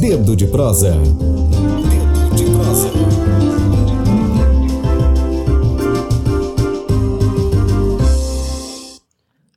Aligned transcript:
Dedo 0.00 0.34
de 0.34 0.46
prosa. 0.46 0.94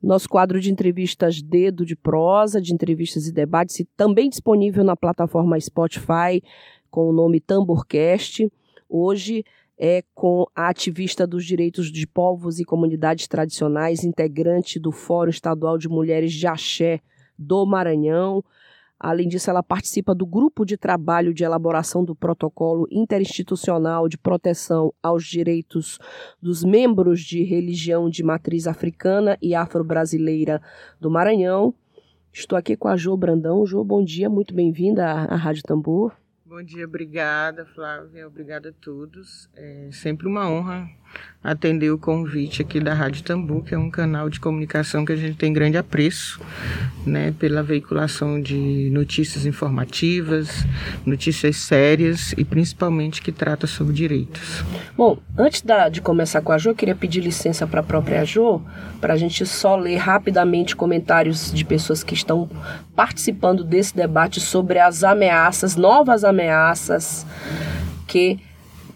Nosso 0.01 0.27
quadro 0.27 0.59
de 0.59 0.69
entrevistas 0.69 1.41
Dedo 1.41 1.85
de 1.85 1.95
Prosa, 1.95 2.59
de 2.59 2.73
entrevistas 2.73 3.25
e 3.25 3.31
debates, 3.31 3.85
também 3.95 4.29
disponível 4.29 4.83
na 4.83 4.97
plataforma 4.97 5.57
Spotify 5.57 6.43
com 6.91 7.07
o 7.07 7.13
nome 7.13 7.39
Tamborcast. 7.39 8.51
Hoje 8.89 9.45
é 9.79 10.03
com 10.13 10.45
a 10.53 10.67
ativista 10.67 11.25
dos 11.25 11.45
direitos 11.45 11.89
de 11.89 12.05
povos 12.05 12.59
e 12.59 12.65
comunidades 12.65 13.29
tradicionais, 13.29 14.03
integrante 14.03 14.77
do 14.77 14.91
Fórum 14.91 15.29
Estadual 15.29 15.77
de 15.77 15.87
Mulheres 15.87 16.33
de 16.33 16.45
Axé 16.45 16.99
do 17.39 17.65
Maranhão. 17.65 18.43
Além 18.99 19.27
disso, 19.27 19.49
ela 19.49 19.61
participa 19.61 20.15
do 20.15 20.25
grupo 20.25 20.65
de 20.65 20.77
trabalho 20.77 21.33
de 21.33 21.43
elaboração 21.43 22.05
do 22.05 22.15
protocolo 22.15 22.87
interinstitucional 22.89 24.07
de 24.07 24.17
proteção 24.17 24.93
aos 25.03 25.25
direitos 25.25 25.99
dos 26.41 26.63
membros 26.63 27.19
de 27.21 27.43
religião 27.43 28.09
de 28.09 28.23
matriz 28.23 28.65
africana 28.65 29.37
e 29.41 29.53
afro-brasileira 29.53 30.61
do 30.99 31.11
Maranhão. 31.11 31.73
Estou 32.31 32.57
aqui 32.57 32.75
com 32.75 32.87
a 32.87 32.95
Jo 32.95 33.15
Brandão. 33.17 33.65
Jo, 33.65 33.83
bom 33.83 34.03
dia, 34.03 34.29
muito 34.29 34.55
bem-vinda 34.55 35.05
à 35.05 35.35
Rádio 35.35 35.63
Tambor. 35.63 36.13
Bom 36.45 36.63
dia, 36.63 36.85
obrigada, 36.85 37.65
Flávia, 37.65 38.27
obrigada 38.27 38.69
a 38.69 38.73
todos. 38.73 39.49
É 39.55 39.89
sempre 39.91 40.27
uma 40.27 40.47
honra 40.47 40.87
atender 41.43 41.91
o 41.91 41.97
convite 41.97 42.61
aqui 42.61 42.79
da 42.79 42.93
Rádio 42.93 43.21
Tambu, 43.23 43.61
que 43.63 43.75
é 43.75 43.77
um 43.77 43.89
canal 43.89 44.29
de 44.29 44.39
comunicação 44.39 45.03
que 45.03 45.11
a 45.11 45.15
gente 45.15 45.35
tem 45.35 45.51
grande 45.51 45.77
apreço, 45.77 46.39
né, 47.05 47.33
pela 47.37 47.61
veiculação 47.61 48.41
de 48.41 48.89
notícias 48.93 49.45
informativas, 49.45 50.65
notícias 51.05 51.57
sérias 51.57 52.33
e 52.37 52.45
principalmente 52.45 53.21
que 53.21 53.31
trata 53.31 53.67
sobre 53.67 53.93
direitos. 53.93 54.63
Bom, 54.95 55.17
antes 55.37 55.61
da, 55.61 55.89
de 55.89 55.99
começar 55.99 56.39
com 56.39 56.53
a 56.53 56.57
Jo, 56.57 56.69
eu 56.69 56.75
queria 56.75 56.95
pedir 56.95 57.19
licença 57.19 57.67
para 57.67 57.81
a 57.81 57.83
própria 57.83 58.23
Jo, 58.23 58.61
para 59.01 59.13
a 59.13 59.17
gente 59.17 59.45
só 59.45 59.75
ler 59.75 59.97
rapidamente 59.97 60.77
comentários 60.77 61.51
de 61.53 61.65
pessoas 61.65 62.03
que 62.03 62.13
estão 62.13 62.49
participando 62.95 63.65
desse 63.65 63.93
debate 63.93 64.39
sobre 64.39 64.79
as 64.79 65.03
ameaças, 65.03 65.75
novas 65.75 66.23
ameaças 66.23 67.25
que 68.07 68.39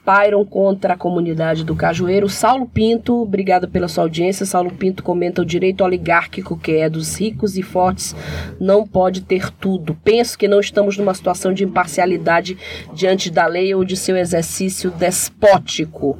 pairam 0.07 0.45
contra 0.45 0.93
a 0.93 0.97
comunidade 0.97 1.65
do 1.65 1.75
Cajueiro. 1.75 2.29
Saulo 2.29 2.65
Pinto, 2.65 3.23
obrigado 3.23 3.67
pela 3.67 3.89
sua 3.89 4.05
audiência. 4.05 4.45
Saulo 4.45 4.71
Pinto 4.71 5.03
comenta 5.03 5.41
o 5.41 5.45
direito 5.45 5.83
oligárquico 5.83 6.57
que 6.57 6.77
é 6.77 6.89
dos 6.89 7.19
ricos 7.19 7.57
e 7.57 7.61
fortes 7.61 8.15
não 8.57 8.87
pode 8.87 9.19
ter 9.19 9.51
tudo. 9.51 9.97
Penso 10.05 10.37
que 10.37 10.47
não 10.47 10.61
estamos 10.61 10.97
numa 10.97 11.13
situação 11.13 11.51
de 11.51 11.65
imparcialidade 11.65 12.57
diante 12.93 13.29
da 13.29 13.45
lei 13.47 13.75
ou 13.75 13.83
de 13.83 13.97
seu 13.97 14.15
exercício 14.15 14.91
despótico. 14.91 16.17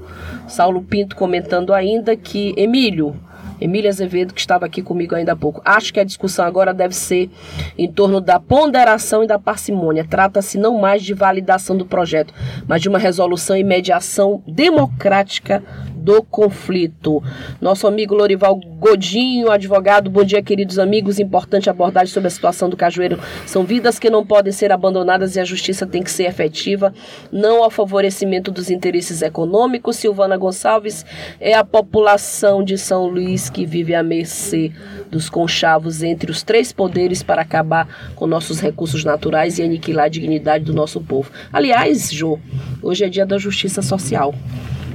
Saulo 0.50 0.82
Pinto 0.82 1.16
comentando 1.16 1.74
ainda 1.74 2.14
que 2.18 2.54
Emílio, 2.58 3.16
Emília 3.60 3.90
Azevedo, 3.90 4.34
que 4.34 4.40
estava 4.40 4.66
aqui 4.66 4.82
comigo 4.82 5.16
ainda 5.16 5.34
há 5.34 5.36
pouco. 5.36 5.62
Acho 5.66 5.94
que 5.94 6.00
a 6.00 6.04
discussão 6.04 6.46
agora 6.46 6.74
deve 6.74 6.96
ser 6.96 7.30
em 7.78 7.92
torno 7.92 8.22
da 8.22 8.40
ponderação 8.40 9.24
e 9.24 9.28
da 9.28 9.40
parcimônia. 9.40 10.06
Trata-se 10.08 10.58
não 10.58 10.80
mais 10.80 11.04
de 11.04 11.14
validação 11.14 11.78
do 11.78 11.86
projeto, 11.86 12.34
mas 12.68 12.82
de 12.82 12.90
uma 12.90 13.00
resolução 13.00 13.56
e 13.56 13.64
mediação 13.64 14.42
democrática 14.48 15.64
do 16.08 16.24
conflito. 16.24 17.22
Nosso 17.60 17.86
amigo 17.86 18.16
Lorival 18.16 18.56
Godinho, 18.56 19.52
advogado, 19.52 20.10
bom 20.10 20.24
dia, 20.24 20.42
queridos 20.42 20.80
amigos. 20.80 21.20
Importante 21.20 21.70
abordagem 21.70 22.14
sobre 22.14 22.28
a 22.28 22.30
situação 22.30 22.70
do 22.70 22.78
Cajueiro. 22.78 23.20
São 23.46 23.66
vidas 23.66 24.00
que 24.00 24.10
não 24.10 24.26
podem 24.26 24.54
ser 24.54 24.72
abandonadas 24.72 25.36
e 25.36 25.42
a 25.42 25.44
justiça 25.44 25.86
tem 25.86 26.02
que 26.02 26.10
ser 26.10 26.24
efetiva, 26.24 26.94
não 27.30 27.62
ao 27.62 27.70
favorecimento 27.70 28.52
dos 28.52 28.70
interesses 28.70 29.22
econômicos. 29.22 29.98
Silvana 29.98 30.38
Gonçalves 30.38 31.06
é 31.42 31.54
a 31.54 31.66
população 31.66 32.64
de 32.64 32.78
São 32.78 33.08
Luís 33.08 33.50
que 33.50 33.66
vive 33.66 33.94
à 33.94 34.02
mercê 34.02 34.72
dos 35.12 35.30
conchavos 35.30 36.04
entre 36.04 36.32
os 36.32 36.42
três 36.42 36.72
poderes 36.72 37.22
para 37.22 37.42
acabar 37.42 38.14
com 38.16 38.26
nossos 38.26 38.62
recursos 38.62 39.04
naturais 39.04 39.60
e 39.60 39.64
aniquilar 39.64 40.06
a 40.06 40.10
dignidade 40.10 40.64
do 40.64 40.74
nosso 40.74 41.02
povo. 41.02 41.30
Aliás, 41.52 42.10
Jô, 42.10 42.40
hoje 42.82 43.04
é 43.04 43.10
dia 43.10 43.26
da 43.26 43.38
justiça 43.38 43.82
social. 43.82 44.34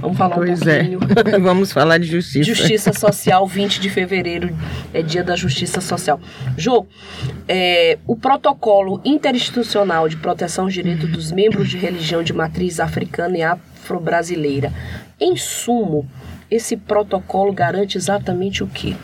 Vamos 0.02 0.18
falar 0.18 0.34
pois 0.34 0.60
um 0.62 0.68
é. 0.68 0.84
pouquinho. 0.84 1.00
Vamos 1.40 1.70
falar 1.72 1.98
de 1.98 2.06
justiça. 2.08 2.44
Justiça 2.44 2.92
Social, 2.92 3.46
20 3.46 3.80
de 3.80 3.88
fevereiro 3.88 4.54
é 4.92 5.00
dia 5.00 5.22
da 5.22 5.36
Justiça 5.36 5.80
Social. 5.80 6.20
Jô, 6.58 6.86
é, 7.48 7.98
o 8.04 8.16
protocolo 8.16 9.00
interinstitucional 9.04 10.08
de 10.08 10.16
proteção 10.16 10.64
aos 10.64 10.74
direitos 10.74 11.08
dos 11.08 11.30
membros 11.30 11.70
de 11.70 11.78
religião 11.78 12.20
de 12.22 12.32
matriz 12.32 12.80
africana 12.80 13.38
e 13.38 13.42
afro-brasileira. 13.42 14.72
Em 15.20 15.36
sumo, 15.36 16.10
esse 16.50 16.76
protocolo 16.76 17.52
garante 17.52 17.96
exatamente 17.96 18.64
o 18.64 18.66
quê? 18.66 18.96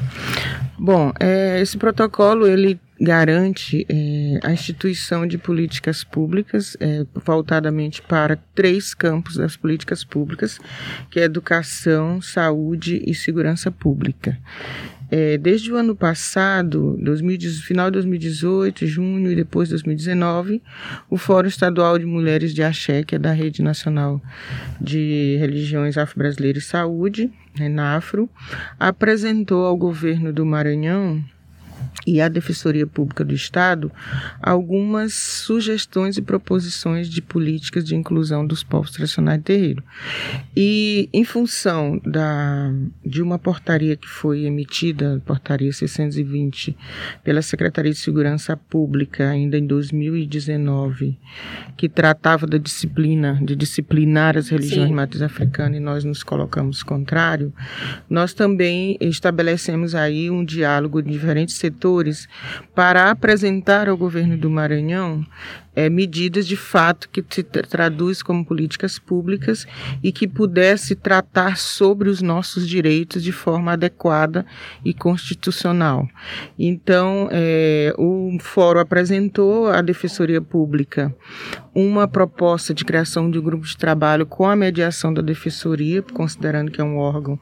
Bom, 0.76 1.12
é, 1.20 1.60
esse 1.60 1.78
protocolo 1.78 2.44
ele 2.44 2.80
garante 3.00 3.86
é, 3.88 4.40
a 4.42 4.52
instituição 4.52 5.26
de 5.26 5.38
políticas 5.38 6.02
públicas 6.02 6.76
é, 6.80 7.04
para 8.06 8.36
três 8.54 8.94
campos 8.94 9.36
das 9.36 9.56
políticas 9.56 10.02
públicas, 10.02 10.58
que 11.10 11.20
é 11.20 11.24
educação, 11.24 12.20
saúde 12.20 13.02
e 13.06 13.14
segurança 13.14 13.70
pública. 13.70 14.38
É, 15.10 15.38
desde 15.38 15.72
o 15.72 15.76
ano 15.76 15.96
passado, 15.96 16.98
2000, 17.00 17.38
final 17.62 17.86
de 17.86 17.94
2018, 17.94 18.86
junho 18.86 19.32
e 19.32 19.36
depois 19.36 19.68
de 19.68 19.74
2019, 19.74 20.62
o 21.08 21.16
Fórum 21.16 21.48
Estadual 21.48 21.98
de 21.98 22.04
Mulheres 22.04 22.52
de 22.52 22.62
Axé, 22.62 23.02
que 23.02 23.14
é 23.14 23.18
da 23.18 23.32
Rede 23.32 23.62
Nacional 23.62 24.20
de 24.78 25.36
Religiões 25.38 25.96
Afro-Brasileiras 25.96 26.64
e 26.64 26.66
Saúde, 26.66 27.32
RENAFRO, 27.54 28.28
apresentou 28.78 29.64
ao 29.64 29.76
governo 29.76 30.30
do 30.30 30.44
Maranhão 30.44 31.24
e 32.08 32.22
à 32.22 32.28
Defensoria 32.28 32.86
Pública 32.86 33.22
do 33.22 33.34
Estado 33.34 33.92
algumas 34.40 35.12
sugestões 35.12 36.16
e 36.16 36.22
proposições 36.22 37.08
de 37.08 37.20
políticas 37.20 37.84
de 37.84 37.94
inclusão 37.94 38.46
dos 38.46 38.62
povos 38.62 38.90
tradicionais 38.90 39.38
de 39.38 39.44
terreiro. 39.44 39.82
E 40.56 41.10
em 41.12 41.22
função 41.22 42.00
da, 42.04 42.72
de 43.04 43.20
uma 43.20 43.38
portaria 43.38 43.94
que 43.94 44.08
foi 44.08 44.44
emitida, 44.44 45.22
portaria 45.26 45.70
620, 45.70 46.74
pela 47.22 47.42
Secretaria 47.42 47.92
de 47.92 47.98
Segurança 47.98 48.56
Pública 48.56 49.28
ainda 49.28 49.58
em 49.58 49.66
2019, 49.66 51.18
que 51.76 51.88
tratava 51.88 52.46
da 52.46 52.56
disciplina, 52.56 53.38
de 53.42 53.54
disciplinar 53.54 54.38
as 54.38 54.48
religiões 54.48 54.90
matriz 54.90 55.20
africanas 55.20 55.76
e 55.76 55.80
nós 55.80 56.04
nos 56.04 56.22
colocamos 56.22 56.82
contrário, 56.82 57.52
nós 58.08 58.32
também 58.32 58.96
estabelecemos 58.98 59.94
aí 59.94 60.30
um 60.30 60.42
diálogo 60.42 61.02
de 61.02 61.10
diferentes 61.10 61.56
setores 61.56 61.97
para 62.74 63.10
apresentar 63.10 63.88
ao 63.88 63.96
governo 63.96 64.36
do 64.36 64.50
Maranhão 64.50 65.24
é, 65.78 65.88
medidas 65.88 66.44
de 66.44 66.56
fato 66.56 67.08
que 67.08 67.24
se 67.30 67.44
traduz 67.44 68.20
como 68.20 68.44
políticas 68.44 68.98
públicas 68.98 69.64
e 70.02 70.10
que 70.10 70.26
pudesse 70.26 70.96
tratar 70.96 71.56
sobre 71.56 72.08
os 72.08 72.20
nossos 72.20 72.68
direitos 72.68 73.22
de 73.22 73.30
forma 73.30 73.74
adequada 73.74 74.44
e 74.84 74.92
constitucional. 74.92 76.08
Então, 76.58 77.28
é, 77.30 77.94
o 77.96 78.36
fórum 78.40 78.80
apresentou 78.80 79.68
à 79.68 79.80
Defensoria 79.80 80.42
Pública 80.42 81.14
uma 81.72 82.08
proposta 82.08 82.74
de 82.74 82.84
criação 82.84 83.30
de 83.30 83.38
um 83.38 83.42
grupo 83.42 83.64
de 83.64 83.76
trabalho 83.76 84.26
com 84.26 84.46
a 84.46 84.56
mediação 84.56 85.14
da 85.14 85.22
Defensoria, 85.22 86.02
considerando 86.02 86.72
que 86.72 86.80
é 86.80 86.84
um 86.84 86.96
órgão 86.96 87.38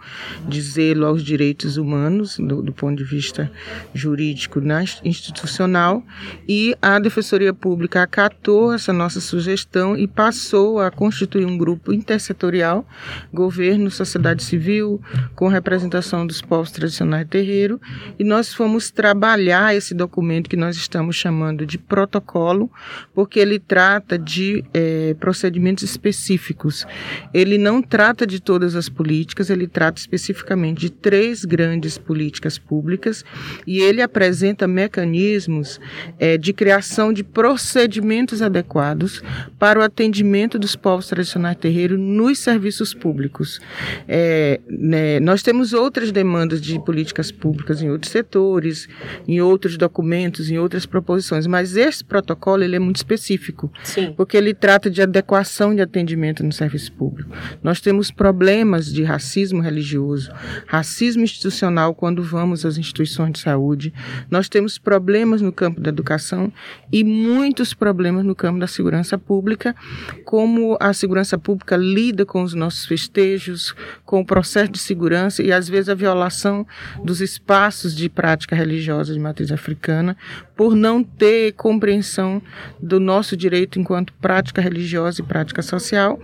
de 0.47 0.61
zelo 0.61 1.07
aos 1.07 1.25
direitos 1.25 1.79
humanos, 1.79 2.37
do, 2.37 2.61
do 2.61 2.71
ponto 2.71 2.99
de 2.99 3.05
vista 3.05 3.51
jurídico 3.95 4.61
na, 4.61 4.85
institucional, 5.03 6.03
e 6.47 6.77
a 6.83 6.99
Defensoria 6.99 7.55
Pública 7.55 8.03
acatou 8.27 8.73
essa 8.73 8.93
nossa 8.93 9.21
sugestão 9.21 9.97
e 9.97 10.07
passou 10.07 10.81
a 10.81 10.91
constituir 10.91 11.47
um 11.47 11.57
grupo 11.57 11.93
intersetorial, 11.93 12.87
governo, 13.33 13.91
sociedade 13.91 14.43
civil, 14.43 15.01
com 15.35 15.49
representação 15.49 16.27
dos 16.27 16.43
povos 16.43 16.71
tradicionais 16.71 17.29
terreiro, 17.29 17.81
e 18.19 18.25
nós 18.25 18.53
fomos 18.53 18.91
trabalhar 18.91 19.75
esse 19.75 19.95
documento 19.95 20.51
que 20.51 20.57
nós 20.57 20.77
estamos 20.77 21.15
chamando 21.17 21.65
de 21.65 21.79
protocolo, 21.79 22.71
porque 23.15 23.39
ele 23.39 23.59
trata 23.59 24.19
de 24.19 24.65
é, 24.75 25.15
procedimentos 25.15 25.85
específicos. 25.85 26.87
Ele 27.33 27.59
não 27.59 27.81
trata 27.81 28.27
de 28.27 28.41
todas 28.41 28.75
as 28.75 28.89
políticas, 28.89 29.51
ele 29.51 29.69
trata 29.69 30.01
especificamente 30.01 30.81
de 30.81 30.91
três 30.91 31.45
grandes 31.45 31.97
políticas 31.97 32.59
públicas 32.59 33.25
e 33.67 33.79
ele 33.79 34.03
apresenta 34.03 34.67
mecanismos 34.67 35.81
é, 36.19 36.37
de 36.37 36.53
criação 36.53 37.13
de 37.13 37.23
procedimentos 37.23 38.06
adequados 38.43 39.23
para 39.59 39.79
o 39.79 39.83
atendimento 39.83 40.59
dos 40.59 40.77
povos 40.77 41.07
tradicionais 41.07 41.57
terreiros 41.57 41.99
nos 41.99 42.39
serviços 42.39 42.95
públicos. 42.95 43.61
É, 44.07 44.61
né, 44.69 45.21
nós 45.21 45.43
temos 45.43 45.73
outras 45.73 46.13
demandas 46.13 46.61
de 46.61 46.79
políticas 46.81 47.31
públicas 47.31 47.83
em 47.83 47.91
outros 47.91 48.13
setores, 48.13 48.89
em 49.27 49.41
outros 49.41 49.77
documentos, 49.77 50.51
em 50.51 50.59
outras 50.59 50.87
proposições, 50.87 51.47
mas 51.47 51.77
esse 51.77 52.05
protocolo 52.05 52.63
ele 52.63 52.77
é 52.77 52.79
muito 52.79 52.97
específico, 52.97 53.73
Sim. 53.83 54.13
porque 54.17 54.37
ele 54.37 54.55
trata 54.55 54.91
de 54.91 55.03
adequação 55.03 55.75
de 55.75 55.83
atendimento 55.83 56.43
no 56.43 56.53
serviço 56.53 56.93
público. 56.93 57.31
Nós 57.63 57.81
temos 57.81 58.11
problemas 58.11 58.93
de 58.93 59.03
racismo 59.03 59.61
religioso, 59.61 60.31
racismo 60.67 61.25
institucional 61.25 61.95
quando 61.95 62.23
vamos 62.23 62.65
às 62.65 62.79
instituições 62.79 63.33
de 63.33 63.39
saúde, 63.41 63.93
nós 64.31 64.49
temos 64.49 64.79
problemas 64.79 65.41
no 65.41 65.53
campo 65.53 65.81
da 65.81 65.89
educação 65.89 66.53
e 66.93 67.03
muitos 67.03 67.75
problemas 67.75 67.96
no 67.97 68.35
campo 68.35 68.59
da 68.59 68.67
segurança 68.67 69.19
pública, 69.19 69.75
como 70.25 70.77
a 70.81 70.93
segurança 70.93 71.39
pública 71.39 71.77
lida 71.77 72.25
com 72.25 72.43
os 72.43 72.55
nossos 72.55 72.87
festejos, 72.87 73.75
com 74.05 74.21
o 74.21 74.25
processo 74.25 74.71
de 74.71 74.79
segurança 74.79 75.43
e 75.43 75.53
às 75.53 75.69
vezes 75.69 75.89
a 75.89 75.95
violação 75.95 76.67
dos 77.05 77.21
espaços 77.21 77.95
de 77.95 78.09
prática 78.09 78.55
religiosa 78.55 79.13
de 79.13 79.19
matriz 79.19 79.51
africana, 79.51 80.17
por 80.57 80.75
não 80.75 81.03
ter 81.03 81.53
compreensão 81.53 82.41
do 82.81 82.99
nosso 82.99 83.37
direito 83.37 83.79
enquanto 83.79 84.13
prática 84.15 84.61
religiosa 84.61 85.21
e 85.21 85.25
prática 85.25 85.61
social 85.63 86.19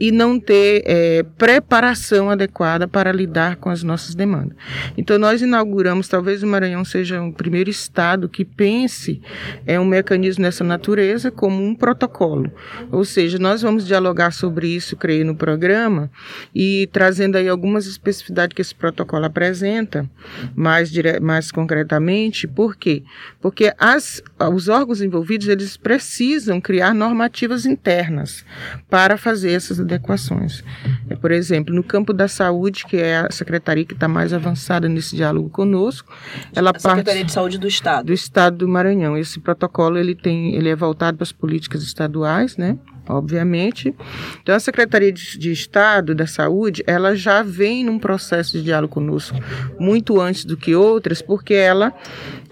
e 0.00 0.10
não 0.10 0.40
ter 0.40 0.82
é, 0.86 1.22
preparação 1.36 2.30
adequada 2.30 2.88
para 2.88 3.12
lidar 3.12 3.56
com 3.56 3.68
as 3.68 3.82
nossas 3.82 4.14
demandas. 4.14 4.56
Então 4.96 5.18
nós 5.18 5.42
inauguramos, 5.42 6.08
talvez 6.08 6.42
o 6.42 6.46
Maranhão 6.46 6.84
seja 6.84 7.22
o 7.22 7.32
primeiro 7.32 7.68
estado 7.68 8.28
que 8.28 8.44
pense 8.44 9.20
é 9.66 9.78
um 9.78 9.84
mecanismo 9.84 10.44
dessa 10.44 10.64
natureza 10.64 11.13
como 11.30 11.62
um 11.62 11.74
protocolo. 11.74 12.50
Ou 12.90 13.04
seja, 13.04 13.38
nós 13.38 13.62
vamos 13.62 13.86
dialogar 13.86 14.32
sobre 14.32 14.68
isso, 14.68 14.96
creio, 14.96 15.24
no 15.24 15.34
programa 15.34 16.10
e 16.54 16.88
trazendo 16.92 17.36
aí 17.36 17.48
algumas 17.48 17.86
especificidades 17.86 18.54
que 18.54 18.62
esse 18.62 18.74
protocolo 18.74 19.24
apresenta, 19.24 20.08
mais, 20.54 20.90
dire... 20.90 21.20
mais 21.20 21.50
concretamente, 21.50 22.46
por 22.46 22.76
quê? 22.76 23.02
Porque 23.40 23.72
as, 23.78 24.22
os 24.52 24.68
órgãos 24.68 25.00
envolvidos, 25.00 25.48
eles 25.48 25.76
precisam 25.76 26.60
criar 26.60 26.94
normativas 26.94 27.66
internas 27.66 28.44
para 28.88 29.16
fazer 29.16 29.52
essas 29.52 29.80
adequações. 29.80 30.62
É, 31.08 31.16
por 31.16 31.30
exemplo, 31.30 31.74
no 31.74 31.82
campo 31.82 32.12
da 32.12 32.28
saúde, 32.28 32.84
que 32.86 32.96
é 32.96 33.18
a 33.18 33.30
secretaria 33.30 33.84
que 33.84 33.94
está 33.94 34.08
mais 34.08 34.32
avançada 34.32 34.88
nesse 34.88 35.16
diálogo 35.16 35.48
conosco, 35.48 36.12
ela 36.54 36.72
a 36.74 36.78
Secretaria 36.78 37.24
de 37.24 37.32
Saúde 37.32 37.58
do 37.58 37.68
Estado. 37.68 38.06
Do 38.06 38.12
Estado 38.12 38.56
do 38.58 38.68
Maranhão. 38.68 39.16
Esse 39.16 39.40
protocolo 39.40 39.98
ele 39.98 40.14
tem, 40.14 40.54
ele 40.54 40.68
é 40.68 40.76
voltado 40.76 41.03
para 41.12 41.24
as 41.24 41.32
políticas 41.32 41.82
estaduais, 41.82 42.56
né? 42.56 42.78
Obviamente. 43.06 43.94
Então, 44.42 44.54
a 44.54 44.60
Secretaria 44.60 45.12
de, 45.12 45.38
de 45.38 45.52
Estado 45.52 46.14
da 46.14 46.26
Saúde, 46.26 46.82
ela 46.86 47.14
já 47.14 47.42
vem 47.42 47.84
num 47.84 47.98
processo 47.98 48.52
de 48.52 48.64
diálogo 48.64 48.94
conosco 48.94 49.36
muito 49.78 50.20
antes 50.20 50.44
do 50.44 50.56
que 50.56 50.74
outras, 50.74 51.20
porque 51.20 51.52
ela 51.52 51.92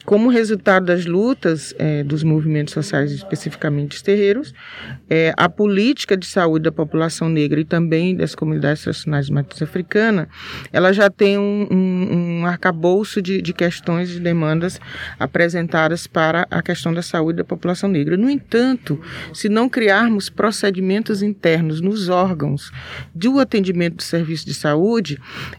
como 0.04 0.28
resultado 0.28 0.86
das 0.86 1.06
lutas 1.06 1.74
é, 1.78 2.02
dos 2.02 2.22
movimentos 2.22 2.74
sociais, 2.74 3.12
especificamente 3.12 3.96
os 3.96 4.02
terreiros, 4.02 4.52
é, 5.08 5.32
a 5.36 5.48
política 5.48 6.16
de 6.16 6.26
saúde 6.26 6.64
da 6.64 6.72
população 6.72 7.28
negra 7.28 7.60
e 7.60 7.64
também 7.64 8.16
das 8.16 8.34
comunidades 8.34 8.82
tradicionais 8.82 9.26
de 9.26 9.32
matriz 9.32 9.62
africana, 9.62 10.28
ela 10.72 10.92
já 10.92 11.08
tem 11.08 11.38
um, 11.38 11.68
um, 11.70 12.40
um 12.40 12.46
arcabouço 12.46 13.22
de, 13.22 13.40
de 13.40 13.52
questões 13.52 14.10
e 14.10 14.14
de 14.14 14.20
demandas 14.20 14.80
apresentadas 15.18 16.06
para 16.06 16.46
a 16.50 16.62
questão 16.62 16.92
da 16.92 17.02
saúde 17.02 17.38
da 17.38 17.44
população 17.44 17.88
negra. 17.88 18.16
No 18.16 18.28
entanto, 18.28 19.00
se 19.32 19.48
não 19.48 19.68
criarmos 19.68 20.28
procedimentos 20.28 21.22
internos 21.22 21.80
nos 21.80 22.08
órgãos 22.08 22.72
do 23.14 23.38
atendimento 23.38 23.96
do 23.96 24.02
serviço 24.02 24.46
de 24.46 24.54
saúde, 24.54 25.18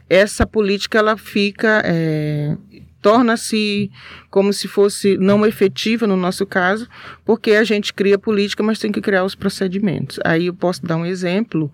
essa 0.09 0.45
política 0.45 0.97
ela 0.97 1.17
fica 1.17 1.81
é, 1.85 2.57
torna-se 3.03 3.91
como 4.31 4.51
se 4.53 4.67
fosse 4.67 5.17
não 5.17 5.45
efetiva 5.45 6.07
no 6.07 6.15
nosso 6.15 6.45
caso, 6.45 6.87
porque 7.25 7.51
a 7.51 7.63
gente 7.63 7.93
cria 7.93 8.17
política, 8.17 8.63
mas 8.63 8.79
tem 8.79 8.91
que 8.91 9.01
criar 9.01 9.25
os 9.25 9.35
procedimentos. 9.35 10.19
Aí 10.25 10.47
eu 10.47 10.53
posso 10.53 10.83
dar 10.83 10.95
um 10.95 11.05
exemplo. 11.05 11.71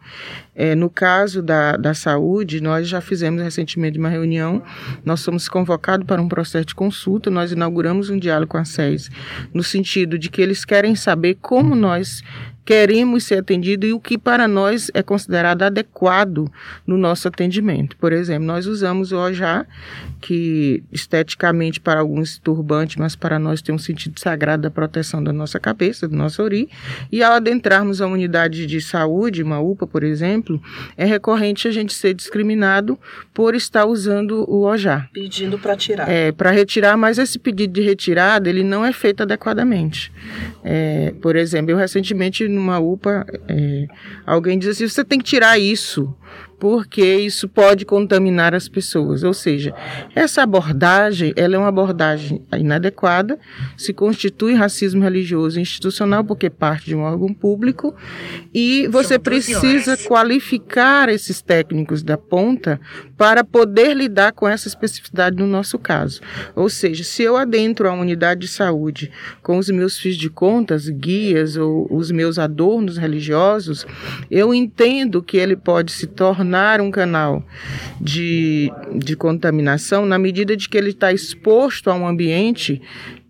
É, 0.56 0.76
no 0.76 0.90
caso 0.90 1.42
da, 1.42 1.78
da 1.78 1.94
saúde, 1.94 2.60
nós 2.60 2.88
já 2.88 3.00
fizemos 3.00 3.42
recentemente 3.42 3.98
uma 3.98 4.10
reunião, 4.10 4.62
nós 5.06 5.22
somos 5.22 5.48
convocados 5.48 6.06
para 6.06 6.22
um 6.22 6.28
processo 6.28 6.66
de 6.66 6.76
consulta, 6.76 7.30
nós 7.30 7.54
inauguramos 7.54 8.10
um 8.10 8.18
diálogo 8.18 8.52
com 8.52 8.58
a 8.58 8.66
SES, 8.66 9.10
no 9.54 9.64
sentido 9.64 10.18
de 10.18 10.30
que 10.30 10.42
eles 10.42 10.66
querem 10.66 10.96
saber 10.96 11.38
como 11.40 11.76
nós 11.76 12.22
queremos 12.70 13.24
ser 13.24 13.40
atendidos 13.40 13.90
e 13.90 13.94
o 13.94 14.00
que 14.00 14.16
para 14.16 14.48
nós 14.48 14.92
é 14.94 15.02
considerado 15.02 15.64
adequado 15.64 16.52
no 16.86 17.00
nosso 17.00 17.28
atendimento. 17.28 17.98
Por 17.98 18.14
exemplo, 18.14 18.46
nós 18.46 18.68
usamos 18.68 19.12
o 19.12 19.18
OJA, 19.18 19.66
que 20.22 20.84
esteticamente 20.92 21.80
para 21.80 22.00
alguns 22.00 22.38
turbante, 22.38 23.00
mas 23.00 23.16
para 23.16 23.40
nós 23.40 23.60
tem 23.60 23.74
um 23.74 23.80
sentido 23.80 24.20
sagrado 24.20 24.62
da 24.62 24.70
proteção 24.70 25.24
da 25.24 25.34
nossa 25.34 25.60
cabeça, 25.60 26.08
do 26.08 26.16
nosso 26.16 26.44
ori. 26.44 26.70
E 27.12 27.24
ao 27.24 27.34
adentrarmos 27.34 28.02
a 28.02 28.06
unidade 28.06 28.68
de 28.68 28.80
saúde, 28.80 29.42
uma 29.42 29.60
UPA, 29.60 29.88
por 29.88 30.04
exemplo, 30.04 30.62
é 30.96 31.06
recorrente 31.06 31.68
a 31.68 31.72
gente 31.72 31.92
ser 31.92 32.14
discriminado 32.14 33.00
por 33.34 33.56
estar 33.56 33.88
usando 33.88 34.46
o 34.48 34.66
OJA. 34.66 35.10
Pedindo 35.12 35.58
para 35.58 35.76
tirar. 35.76 36.08
É, 36.08 36.32
para 36.32 36.52
retirar, 36.52 36.96
mas 36.96 37.18
esse 37.18 37.40
pedido 37.40 37.74
de 37.74 37.82
retirada, 37.82 38.48
ele 38.48 38.64
não 38.64 38.86
é 38.86 38.94
feito 38.94 39.24
adequadamente. 39.24 40.12
É, 40.64 41.16
por 41.20 41.36
exemplo, 41.36 41.72
eu 41.72 41.78
recentemente 41.78 42.48
numa 42.60 42.80
UPA, 42.80 43.26
é, 43.48 43.88
alguém 44.26 44.60
diz 44.60 44.70
assim: 44.70 44.88
você 44.88 45.04
tem 45.04 45.20
que 45.20 45.26
tirar 45.26 45.58
isso, 45.58 46.14
porque 46.60 47.16
isso 47.16 47.48
pode 47.48 47.86
contaminar 47.86 48.54
as 48.54 48.68
pessoas. 48.68 49.24
Ou 49.24 49.34
seja, 49.34 49.74
essa 50.14 50.44
abordagem, 50.44 51.34
ela 51.36 51.56
é 51.56 51.58
uma 51.58 51.70
abordagem 51.70 52.42
inadequada, 52.58 53.40
se 53.78 53.94
constitui 53.94 54.54
racismo 54.54 55.02
religioso 55.02 55.60
institucional 55.60 56.24
porque 56.24 56.50
parte 56.50 56.88
de 56.88 56.96
um 56.96 57.02
órgão 57.02 57.34
público 57.34 57.96
e 58.54 58.88
você 58.90 59.18
precisa 59.18 59.96
qualificar 59.96 61.08
esses 61.08 61.42
técnicos 61.42 62.04
da 62.04 62.18
ponta 62.18 62.80
para 63.18 63.44
poder 63.44 63.96
lidar 63.96 64.34
com 64.34 64.48
essa 64.48 64.68
especificidade 64.68 65.38
no 65.38 65.48
nosso 65.48 65.80
caso. 65.80 66.22
Ou 66.56 66.70
seja, 66.70 67.04
se 67.04 67.24
eu 67.24 67.38
adentro 67.38 67.88
a 67.88 67.94
unidade 67.94 68.42
de 68.42 68.48
saúde 68.48 69.12
com 69.42 69.58
os 69.58 69.70
meus 69.70 69.98
fios 69.98 70.18
de 70.18 70.30
contas, 70.30 70.90
guias 70.90 71.56
ou 71.56 71.88
os 71.90 72.12
meus 72.12 72.38
adornos 72.38 72.98
religiosos, 72.98 73.86
eu 74.30 74.54
entendo 74.54 75.22
que 75.22 75.38
ele 75.38 75.56
pode 75.56 75.92
se 75.92 76.08
tornar 76.08 76.49
um 76.82 76.92
canal 76.92 77.44
de, 78.00 78.72
de 78.96 79.16
contaminação 79.16 80.06
na 80.06 80.18
medida 80.18 80.56
de 80.56 80.68
que 80.68 80.78
ele 80.78 80.90
está 80.90 81.12
exposto 81.12 81.90
a 81.90 81.94
um 81.94 82.08
ambiente 82.08 82.82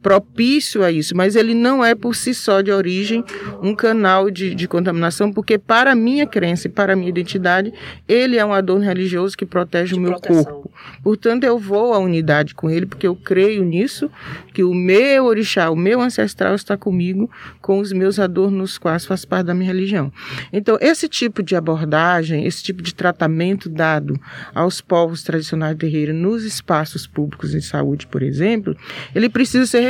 propício 0.01 0.83
a 0.83 0.91
isso, 0.91 1.15
mas 1.15 1.35
ele 1.35 1.53
não 1.53 1.83
é 1.83 1.93
por 1.93 2.15
si 2.15 2.33
só 2.33 2.61
de 2.61 2.71
origem 2.71 3.23
um 3.61 3.75
canal 3.75 4.31
de, 4.31 4.55
de 4.55 4.67
contaminação, 4.67 5.31
porque 5.31 5.57
para 5.57 5.91
a 5.91 5.95
minha 5.95 6.25
crença 6.25 6.67
e 6.67 6.71
para 6.71 6.93
a 6.93 6.95
minha 6.95 7.09
identidade, 7.09 7.73
ele 8.07 8.37
é 8.37 8.45
um 8.45 8.53
adorno 8.53 8.85
religioso 8.85 9.37
que 9.37 9.45
protege 9.45 9.93
de 9.93 9.99
o 9.99 10.01
meu 10.01 10.11
proteção. 10.11 10.43
corpo. 10.43 10.71
Portanto, 11.03 11.43
eu 11.43 11.57
vou 11.57 11.93
à 11.93 11.99
unidade 11.99 12.55
com 12.55 12.69
ele, 12.69 12.85
porque 12.85 13.07
eu 13.07 13.15
creio 13.15 13.63
nisso, 13.63 14.09
que 14.53 14.63
o 14.63 14.73
meu 14.73 15.25
orixá, 15.25 15.69
o 15.69 15.75
meu 15.75 16.01
ancestral 16.01 16.55
está 16.55 16.77
comigo, 16.77 17.29
com 17.61 17.79
os 17.79 17.91
meus 17.91 18.19
adornos 18.19 18.77
quais 18.77 19.05
faz 19.05 19.25
parte 19.25 19.47
da 19.47 19.53
minha 19.53 19.67
religião. 19.67 20.11
Então, 20.51 20.77
esse 20.79 21.09
tipo 21.09 21.43
de 21.43 21.55
abordagem, 21.55 22.45
esse 22.45 22.63
tipo 22.63 22.81
de 22.81 22.93
tratamento 22.93 23.69
dado 23.69 24.19
aos 24.53 24.79
povos 24.79 25.23
tradicionais 25.23 25.77
terreiros 25.77 26.15
nos 26.15 26.43
espaços 26.43 27.05
públicos 27.05 27.51
de 27.51 27.61
saúde, 27.61 28.07
por 28.07 28.23
exemplo, 28.23 28.75
ele 29.13 29.29
precisa 29.29 29.65
ser 29.65 29.88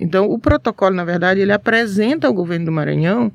Então, 0.00 0.30
o 0.30 0.38
protocolo, 0.38 0.94
na 0.94 1.04
verdade, 1.04 1.40
ele 1.40 1.52
apresenta 1.52 2.26
ao 2.26 2.32
governo 2.32 2.66
do 2.66 2.72
Maranhão, 2.72 3.32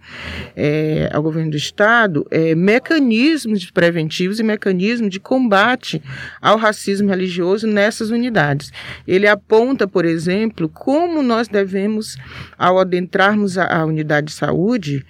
é, 0.56 1.10
ao 1.14 1.22
governo 1.22 1.52
do 1.52 1.58
Estado, 1.58 2.26
é, 2.32 2.56
mecanismos 2.56 3.70
preventivos 3.72 4.40
e 4.40 4.44
mecanismos 4.44 5.10
de 5.10 5.20
combate 5.20 6.02
ao 6.42 6.58
racismo 6.58 7.10
religioso 7.10 7.68
nessas 7.68 8.10
unidades. 8.10 8.72
Ele 9.08 9.28
aponta, 9.28 9.88
por 9.88 10.06
exemplo, 10.06 10.70
como 10.70 11.22
nós 11.22 11.48
devemos, 11.48 12.18
ao 12.58 12.80
adentrarmos 12.80 13.58
a, 13.58 13.82
a 13.82 13.86
unidade 13.86 14.28
de 14.28 14.34
saúde, 14.34 15.06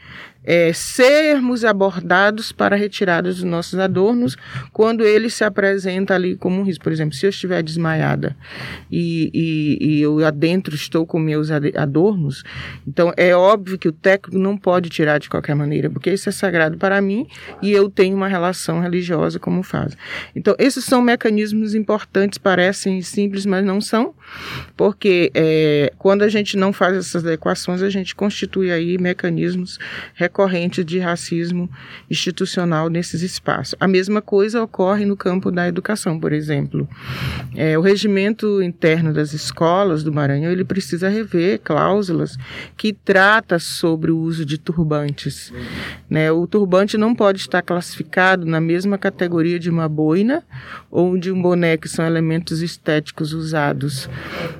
é, 0.45 0.71
sermos 0.73 1.65
abordados 1.65 2.51
para 2.51 2.75
retirada 2.75 3.29
dos 3.29 3.43
nossos 3.43 3.79
adornos 3.79 4.37
quando 4.71 5.03
ele 5.03 5.29
se 5.29 5.43
apresenta 5.43 6.13
ali 6.13 6.35
como 6.35 6.61
um 6.61 6.63
risco. 6.63 6.83
Por 6.83 6.93
exemplo, 6.93 7.15
se 7.15 7.25
eu 7.25 7.29
estiver 7.29 7.61
desmaiada 7.63 8.35
e, 8.91 9.31
e, 9.33 9.77
e 9.81 10.01
eu 10.01 10.23
adentro 10.25 10.75
estou 10.75 11.05
com 11.05 11.19
meus 11.19 11.49
adornos, 11.51 12.43
então 12.87 13.11
é 13.17 13.35
óbvio 13.35 13.77
que 13.77 13.87
o 13.87 13.91
técnico 13.91 14.37
não 14.37 14.55
pode 14.55 14.89
tirar 14.89 15.19
de 15.19 15.29
qualquer 15.29 15.55
maneira, 15.55 15.89
porque 15.89 16.11
isso 16.11 16.29
é 16.29 16.31
sagrado 16.31 16.77
para 16.77 17.01
mim 17.01 17.27
e 17.61 17.71
eu 17.71 17.89
tenho 17.89 18.15
uma 18.15 18.27
relação 18.27 18.79
religiosa 18.79 19.39
como 19.39 19.63
faz. 19.63 19.97
Então, 20.35 20.55
esses 20.59 20.85
são 20.85 21.01
mecanismos 21.01 21.73
importantes, 21.73 22.37
parecem 22.37 23.01
simples, 23.01 23.45
mas 23.45 23.65
não 23.65 23.81
são, 23.81 24.13
porque 24.77 25.31
é, 25.33 25.91
quando 25.97 26.21
a 26.21 26.29
gente 26.29 26.57
não 26.57 26.71
faz 26.71 26.95
essas 26.95 27.25
adequações, 27.25 27.81
a 27.81 27.89
gente 27.89 28.15
constitui 28.15 28.71
aí 28.71 28.97
mecanismos 28.97 29.79
recorrente 30.35 30.83
de 30.83 30.99
racismo 30.99 31.69
institucional 32.11 32.89
nesses 32.89 33.21
espaços. 33.21 33.73
A 33.79 33.87
mesma 33.87 34.21
coisa 34.21 34.61
ocorre 34.61 35.05
no 35.05 35.15
campo 35.15 35.49
da 35.49 35.65
educação, 35.65 36.19
por 36.19 36.33
exemplo. 36.33 36.89
É, 37.55 37.77
o 37.77 37.81
regimento 37.81 38.61
interno 38.61 39.13
das 39.13 39.31
escolas 39.31 40.03
do 40.03 40.11
Maranhão 40.11 40.51
ele 40.51 40.65
precisa 40.65 41.07
rever 41.07 41.61
cláusulas 41.63 42.37
que 42.75 42.91
trata 42.91 43.59
sobre 43.59 44.11
o 44.11 44.17
uso 44.17 44.45
de 44.45 44.57
turbantes. 44.57 45.53
Né? 46.09 46.29
O 46.29 46.45
turbante 46.45 46.97
não 46.97 47.15
pode 47.15 47.39
estar 47.39 47.61
classificado 47.61 48.45
na 48.45 48.59
mesma 48.59 48.97
categoria 48.97 49.57
de 49.57 49.69
uma 49.69 49.87
boina 49.87 50.43
ou 50.91 51.17
de 51.17 51.31
um 51.31 51.41
boné, 51.41 51.77
que 51.77 51.87
são 51.87 52.05
elementos 52.05 52.61
estéticos 52.61 53.31
usados, 53.31 54.09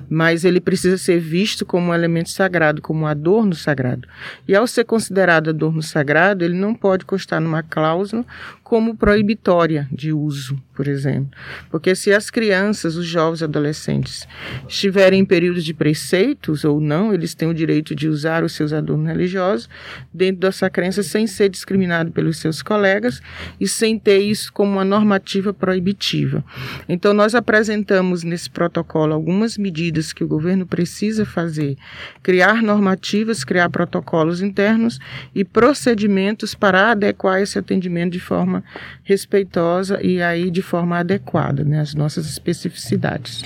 mas 0.10 0.46
ele 0.46 0.62
precisa 0.62 0.98
ser 0.98 1.20
visto 1.20 1.65
como 1.65 1.88
um 1.88 1.94
elemento 1.94 2.29
sagrado, 2.29 2.82
como 2.82 3.01
um 3.01 3.08
adorno 3.08 3.53
sagrado. 3.53 4.08
E 4.48 4.55
ao 4.55 4.65
ser 4.65 4.86
considerado 4.86 5.53
adorno 5.65 5.81
sagrado, 5.81 6.43
ele 6.43 6.55
não 6.55 6.74
pode 6.74 7.05
constar 7.05 7.41
numa 7.41 7.63
cláusula 7.63 8.25
como 8.65 8.98
proibitória 8.98 9.88
de 9.91 10.12
uso, 10.12 10.60
por 10.74 10.88
exemplo. 10.88 11.29
Porque 11.69 11.93
se 11.93 12.12
as 12.12 12.31
crianças, 12.31 12.95
os 12.95 13.05
jovens 13.05 13.43
adolescentes 13.43 14.27
estiverem 14.67 15.19
em 15.19 15.25
períodos 15.25 15.63
de 15.63 15.72
preceitos 15.72 16.65
ou 16.65 16.81
não, 16.81 17.13
eles 17.13 17.36
têm 17.36 17.48
o 17.48 17.53
direito 17.53 17.93
de 17.93 18.07
usar 18.07 18.43
os 18.43 18.53
seus 18.53 18.74
adornos 18.74 19.07
religiosos 19.07 19.69
dentro 20.12 20.41
dessa 20.41 20.67
crença 20.67 21.03
sem 21.03 21.27
ser 21.27 21.48
discriminado 21.48 22.12
pelos 22.12 22.38
seus 22.38 22.63
colegas 22.63 23.22
e 23.62 23.67
sem 23.67 24.00
ter 24.00 24.17
isso 24.17 24.51
como 24.51 24.72
uma 24.72 24.84
normativa 24.84 25.53
proibitiva. 25.53 26.43
Então 26.89 27.13
nós 27.13 27.36
apresentamos 27.36 28.24
nesse 28.24 28.50
protocolo 28.50 29.13
algumas 29.13 29.60
medidas 29.60 30.12
que 30.12 30.24
o 30.24 30.27
governo 30.27 30.65
precisa 30.65 31.24
fazer, 31.24 31.77
criar 32.24 32.63
normativas, 32.63 33.43
criar 33.43 33.69
protocolos 33.69 34.41
internos 34.41 35.00
e 35.36 35.45
procedimentos 35.45 36.55
para 36.55 36.89
adequar 36.89 37.39
esse 37.43 37.60
atendimento 37.60 38.13
de 38.13 38.19
forma 38.19 38.54
forma 38.55 38.63
respeitosa 39.03 40.00
e 40.01 40.21
aí 40.21 40.50
de 40.50 40.62
forma 40.62 40.97
adequada, 41.00 41.63
né, 41.63 41.79
as 41.79 41.93
nossas 41.93 42.27
especificidades. 42.27 43.43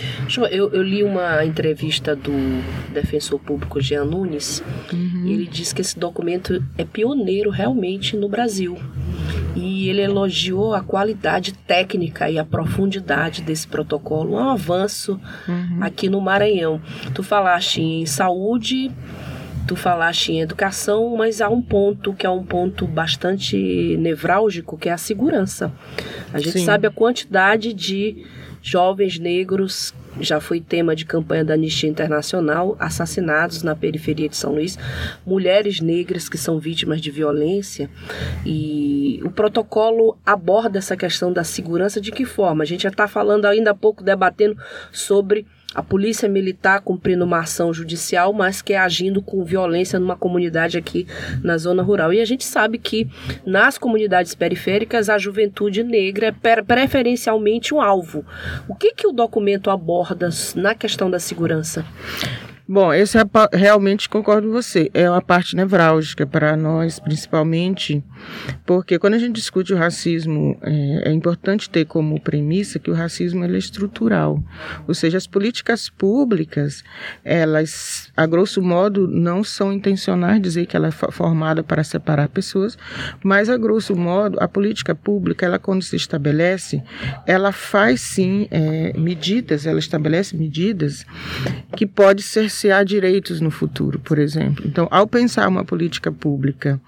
Eu, 0.51 0.69
eu 0.71 0.81
li 0.81 1.03
uma 1.03 1.43
entrevista 1.45 2.15
do 2.15 2.31
defensor 2.93 3.39
público 3.39 3.81
Jean 3.81 4.05
Nunes 4.05 4.63
uhum. 4.91 5.27
ele 5.27 5.47
diz 5.47 5.73
que 5.73 5.81
esse 5.81 5.97
documento 5.97 6.63
é 6.77 6.83
pioneiro 6.83 7.49
realmente 7.49 8.15
no 8.15 8.29
Brasil. 8.29 8.77
E 9.55 9.89
ele 9.89 10.01
elogiou 10.01 10.73
a 10.73 10.81
qualidade 10.81 11.53
técnica 11.53 12.29
e 12.29 12.37
a 12.37 12.45
profundidade 12.45 13.41
desse 13.41 13.67
protocolo, 13.67 14.35
um 14.35 14.49
avanço 14.49 15.19
uhum. 15.47 15.79
aqui 15.81 16.07
no 16.07 16.21
Maranhão. 16.21 16.79
Tu 17.13 17.23
falaste 17.23 17.81
em 17.81 18.05
saúde, 18.05 18.91
tu 19.69 19.75
falaste 19.75 20.31
em 20.31 20.41
educação, 20.41 21.15
mas 21.15 21.41
há 21.41 21.47
um 21.47 21.61
ponto 21.61 22.11
que 22.11 22.25
é 22.25 22.29
um 22.29 22.43
ponto 22.43 22.88
bastante 22.88 23.95
nevrálgico, 23.97 24.75
que 24.75 24.89
é 24.89 24.91
a 24.91 24.97
segurança. 24.97 25.71
A 26.33 26.39
gente 26.39 26.53
Sim. 26.53 26.65
sabe 26.65 26.88
a 26.88 26.91
quantidade 26.91 27.71
de 27.71 28.25
jovens 28.63 29.19
negros, 29.19 29.93
já 30.19 30.41
foi 30.41 30.59
tema 30.59 30.95
de 30.95 31.05
campanha 31.05 31.45
da 31.45 31.53
Anistia 31.53 31.88
Internacional, 31.88 32.75
assassinados 32.79 33.61
na 33.61 33.75
periferia 33.75 34.27
de 34.27 34.35
São 34.35 34.53
Luís, 34.53 34.75
mulheres 35.23 35.79
negras 35.79 36.27
que 36.27 36.38
são 36.38 36.57
vítimas 36.57 36.99
de 36.99 37.11
violência. 37.11 37.91
E 38.43 39.21
o 39.23 39.29
protocolo 39.29 40.17
aborda 40.25 40.79
essa 40.79 40.97
questão 40.97 41.31
da 41.31 41.43
segurança 41.43 42.01
de 42.01 42.11
que 42.11 42.25
forma? 42.25 42.63
A 42.63 42.65
gente 42.65 42.81
já 42.81 42.89
está 42.89 43.07
falando 43.07 43.45
ainda 43.45 43.69
há 43.69 43.75
pouco, 43.75 44.03
debatendo 44.03 44.57
sobre 44.91 45.45
a 45.73 45.83
polícia 45.83 46.27
militar 46.27 46.81
cumprindo 46.81 47.23
uma 47.23 47.39
ação 47.39 47.71
judicial, 47.71 48.33
mas 48.33 48.61
que 48.61 48.73
é 48.73 48.77
agindo 48.77 49.21
com 49.21 49.43
violência 49.43 49.99
numa 49.99 50.15
comunidade 50.15 50.77
aqui 50.77 51.05
na 51.43 51.57
zona 51.57 51.83
rural. 51.83 52.11
E 52.11 52.19
a 52.19 52.25
gente 52.25 52.43
sabe 52.43 52.79
que 52.79 53.07
nas 53.45 53.77
comunidades 53.77 54.33
periféricas 54.33 55.09
a 55.09 55.17
juventude 55.17 55.83
negra 55.83 56.35
é 56.43 56.61
preferencialmente 56.61 57.73
um 57.73 57.81
alvo. 57.81 58.25
O 58.67 58.73
que, 58.73 58.93
que 58.93 59.07
o 59.07 59.11
documento 59.11 59.69
aborda 59.69 60.29
na 60.55 60.73
questão 60.73 61.09
da 61.09 61.19
segurança? 61.19 61.85
Bom, 62.71 62.93
esse 62.93 63.17
é, 63.17 63.23
realmente 63.51 64.07
concordo 64.07 64.45
com 64.45 64.53
você. 64.53 64.91
É 64.93 65.09
uma 65.09 65.23
parte 65.23 65.55
nevrálgica 65.55 66.27
para 66.27 66.55
nós, 66.55 66.99
principalmente, 66.99 68.03
porque 68.63 68.99
quando 68.99 69.15
a 69.15 69.17
gente 69.17 69.33
discute 69.33 69.73
o 69.73 69.75
racismo, 69.75 70.55
é, 70.61 71.09
é, 71.09 71.11
importante 71.11 71.67
ter 71.67 71.85
como 71.85 72.21
premissa 72.21 72.77
que 72.77 72.91
o 72.91 72.93
racismo 72.93 73.43
é 73.43 73.57
estrutural. 73.57 74.43
Ou 74.88 74.93
seja, 74.93 75.17
as 75.17 75.25
políticas 75.25 75.89
públicas, 75.89 76.83
elas, 77.25 78.11
a 78.15 78.27
grosso 78.27 78.61
modo, 78.61 79.07
não 79.07 79.43
são 79.43 79.73
intencionais 79.73 80.39
dizer 80.39 80.67
que 80.67 80.77
ela 80.77 80.89
é 80.89 80.91
formada 80.91 81.63
para 81.63 81.83
separar 81.83 82.29
pessoas, 82.29 82.77
mas 83.23 83.49
a 83.49 83.57
grosso 83.57 83.95
modo, 83.95 84.38
a 84.39 84.47
política 84.47 84.93
pública, 84.93 85.43
ela 85.43 85.57
quando 85.57 85.81
se 85.81 85.95
estabelece, 85.95 86.83
ela 87.25 87.51
faz 87.51 87.99
sim 87.99 88.47
é, 88.51 88.93
medidas, 88.95 89.65
ela 89.65 89.79
estabelece 89.79 90.38
medidas 90.38 91.03
que 91.75 91.88
pode 91.88 92.21
ser 92.21 92.47
cercear 92.59 92.83
direitos 92.83 93.39
no 93.39 93.49
futuro, 93.49 93.99
por 93.99 94.19
exemplo. 94.19 94.65
Então, 94.67 94.87
ao 94.91 95.07
pensar 95.07 95.47
uma 95.47 95.63
política 95.63 96.11
pública 96.11 96.79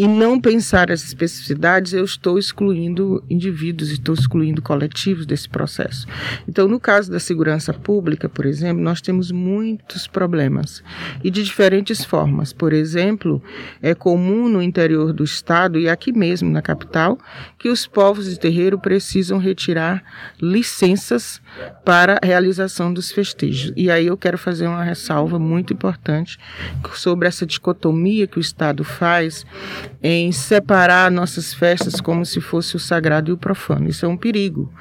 e 0.00 0.08
não 0.08 0.40
pensar 0.40 0.90
as 0.90 1.04
especificidades, 1.04 1.92
eu 1.92 2.02
estou 2.02 2.38
excluindo 2.38 3.22
indivíduos, 3.28 3.90
estou 3.90 4.14
excluindo 4.14 4.62
coletivos 4.62 5.26
desse 5.26 5.46
processo. 5.46 6.06
Então, 6.48 6.66
no 6.66 6.80
caso 6.80 7.12
da 7.12 7.20
segurança 7.20 7.74
pública, 7.74 8.26
por 8.26 8.46
exemplo, 8.46 8.82
nós 8.82 9.02
temos 9.02 9.30
muitos 9.30 10.06
problemas 10.06 10.82
e 11.22 11.30
de 11.30 11.44
diferentes 11.44 12.02
formas. 12.02 12.50
Por 12.50 12.72
exemplo, 12.72 13.42
é 13.82 13.94
comum 13.94 14.48
no 14.48 14.62
interior 14.62 15.12
do 15.12 15.22
estado 15.22 15.78
e 15.78 15.86
aqui 15.86 16.12
mesmo 16.12 16.50
na 16.50 16.62
capital 16.62 17.18
que 17.58 17.68
os 17.68 17.86
povos 17.86 18.24
de 18.24 18.40
terreiro 18.40 18.78
precisam 18.78 19.36
retirar 19.36 20.02
licenças 20.40 21.42
para 21.84 22.18
a 22.22 22.26
realização 22.26 22.90
dos 22.90 23.12
festejos. 23.12 23.74
E 23.76 23.90
aí 23.90 24.06
eu 24.06 24.16
quero 24.16 24.38
fazer 24.38 24.66
uma 24.66 24.82
ressalva 24.82 25.38
muito 25.38 25.74
importante 25.74 26.38
sobre 26.94 27.28
essa 27.28 27.44
dicotomia 27.44 28.26
que 28.26 28.38
o 28.38 28.40
Estado 28.40 28.82
faz 28.82 29.44
em 30.02 30.32
separar 30.32 31.10
nossas 31.10 31.52
festas 31.52 32.00
como 32.00 32.24
se 32.24 32.40
fosse 32.40 32.76
o 32.76 32.78
sagrado 32.78 33.30
e 33.30 33.32
o 33.32 33.36
profano. 33.36 33.88
Isso 33.88 34.06
é 34.06 34.08
um 34.08 34.16
perigo, 34.16 34.72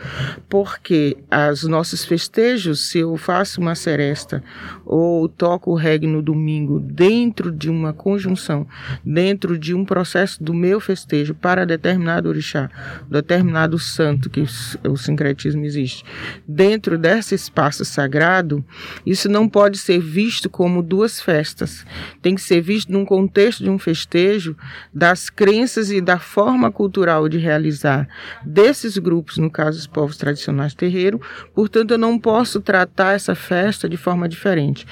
porque 0.47 1.17
os 1.51 1.63
nossos 1.63 2.05
festejos, 2.05 2.89
se 2.89 2.99
eu 2.99 3.15
faço 3.17 3.59
uma 3.59 3.75
seresta 3.75 4.43
ou 4.85 5.27
toco 5.27 5.71
o 5.71 5.75
reggae 5.75 6.07
no 6.07 6.21
domingo 6.21 6.79
dentro 6.79 7.51
de 7.51 7.69
uma 7.69 7.93
conjunção, 7.93 8.65
dentro 9.03 9.57
de 9.57 9.73
um 9.73 9.83
processo 9.83 10.43
do 10.43 10.53
meu 10.53 10.79
festejo 10.79 11.33
para 11.33 11.65
determinado 11.65 12.29
orixá, 12.29 12.69
determinado 13.09 13.77
santo 13.77 14.29
que 14.29 14.45
o 14.87 14.97
sincretismo 14.97 15.65
existe, 15.65 16.03
dentro 16.47 16.97
desse 16.97 17.35
espaço 17.35 17.83
sagrado, 17.83 18.63
isso 19.05 19.27
não 19.29 19.47
pode 19.47 19.77
ser 19.77 19.99
visto 19.99 20.49
como 20.49 20.81
duas 20.81 21.21
festas. 21.21 21.85
Tem 22.21 22.35
que 22.35 22.41
ser 22.41 22.61
visto 22.61 22.91
num 22.91 23.05
contexto 23.05 23.63
de 23.63 23.69
um 23.69 23.77
festejo 23.77 24.55
das 24.99 25.29
crenças 25.29 25.89
e 25.89 26.01
da 26.01 26.19
forma 26.19 26.69
cultural 26.69 27.29
de 27.29 27.37
realizar 27.37 28.05
desses 28.43 28.97
grupos, 28.97 29.37
no 29.37 29.49
caso 29.49 29.79
os 29.79 29.87
povos 29.87 30.17
tradicionais 30.17 30.73
terreiro. 30.73 31.21
Portanto, 31.55 31.91
eu 31.91 31.97
não 31.97 32.19
posso 32.19 32.59
tratar 32.59 33.13
essa 33.13 33.33
festa 33.33 33.87
de 33.87 33.95
forma 33.95 34.27
diferente. 34.27 34.85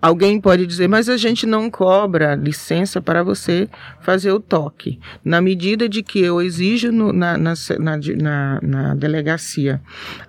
Alguém 0.00 0.40
pode 0.40 0.66
dizer, 0.66 0.88
mas 0.88 1.10
a 1.10 1.16
gente 1.18 1.44
não 1.44 1.70
cobra 1.70 2.34
licença 2.34 3.02
para 3.02 3.22
você 3.22 3.68
fazer 4.00 4.32
o 4.32 4.40
toque. 4.40 4.98
Na 5.22 5.42
medida 5.42 5.86
de 5.88 6.02
que 6.02 6.20
eu 6.20 6.40
exijo 6.40 6.90
no, 6.90 7.12
na, 7.12 7.36
na, 7.36 7.52
na, 7.78 8.60
na, 8.62 8.94
delegacia 8.94 9.80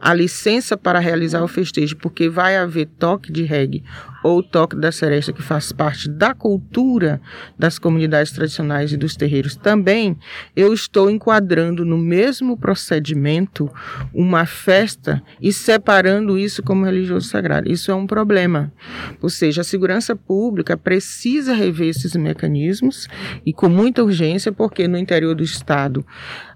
a 0.01 0.13
licença 0.13 0.75
para 0.75 1.00
realizar 1.00 1.42
o 1.42 1.48
festejo, 1.48 1.96
porque 1.96 2.28
vai 2.28 2.58
haver 2.58 2.88
toque 3.00 3.32
de 3.32 3.44
reggae 3.44 3.82
ou 4.24 4.44
toque 4.44 4.75
da 4.75 4.92
seresta, 4.92 5.34
que 5.34 5.42
faz 5.42 5.72
parte 5.72 6.08
da 6.08 6.36
cultura 6.36 7.20
das 7.58 7.80
comunidades 7.80 8.32
tradicionais 8.32 8.92
e 8.92 8.98
dos 8.98 9.16
terreiros 9.16 9.56
também, 9.56 10.16
eu 10.56 10.74
estou 10.74 11.10
enquadrando 11.10 11.84
no 11.84 11.98
mesmo 11.98 12.56
procedimento 12.56 13.72
uma 14.13 14.46
festa 14.46 15.24
e 15.42 15.51
separando 15.51 16.38
isso 16.38 16.62
como 16.62 16.86
religioso 16.86 17.30
sagrado. 17.30 17.72
Isso 17.72 17.90
é 17.90 17.96
um 17.96 18.06
problema. 18.06 18.72
Ou 19.20 19.30
seja, 19.30 19.61
seja, 19.61 19.61
a 19.62 19.63
segurança 19.63 20.15
pública 20.15 20.75
precisa 20.75 21.53
rever 21.53 21.89
esses 21.89 22.15
mecanismos 22.15 23.08
e 23.46 23.53
com 23.53 23.70
muita 23.70 24.03
urgência, 24.03 24.51
porque 24.51 24.88
no 24.88 24.98
interior 24.98 25.34
do 25.36 25.44
estado 25.44 26.06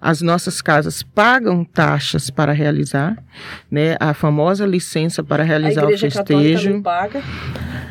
as 0.02 0.22
nossas 0.22 0.62
casas 0.62 1.02
pagam 1.02 1.64
taxas 1.64 2.30
para 2.30 2.52
realizar, 2.52 3.18
né, 3.72 3.96
a 4.00 4.14
famosa 4.14 4.66
licença 4.66 5.24
para 5.24 5.44
realizar 5.44 5.88
o 5.88 5.98
festejo. 5.98 6.74
Não 6.74 6.82
paga, 6.84 7.24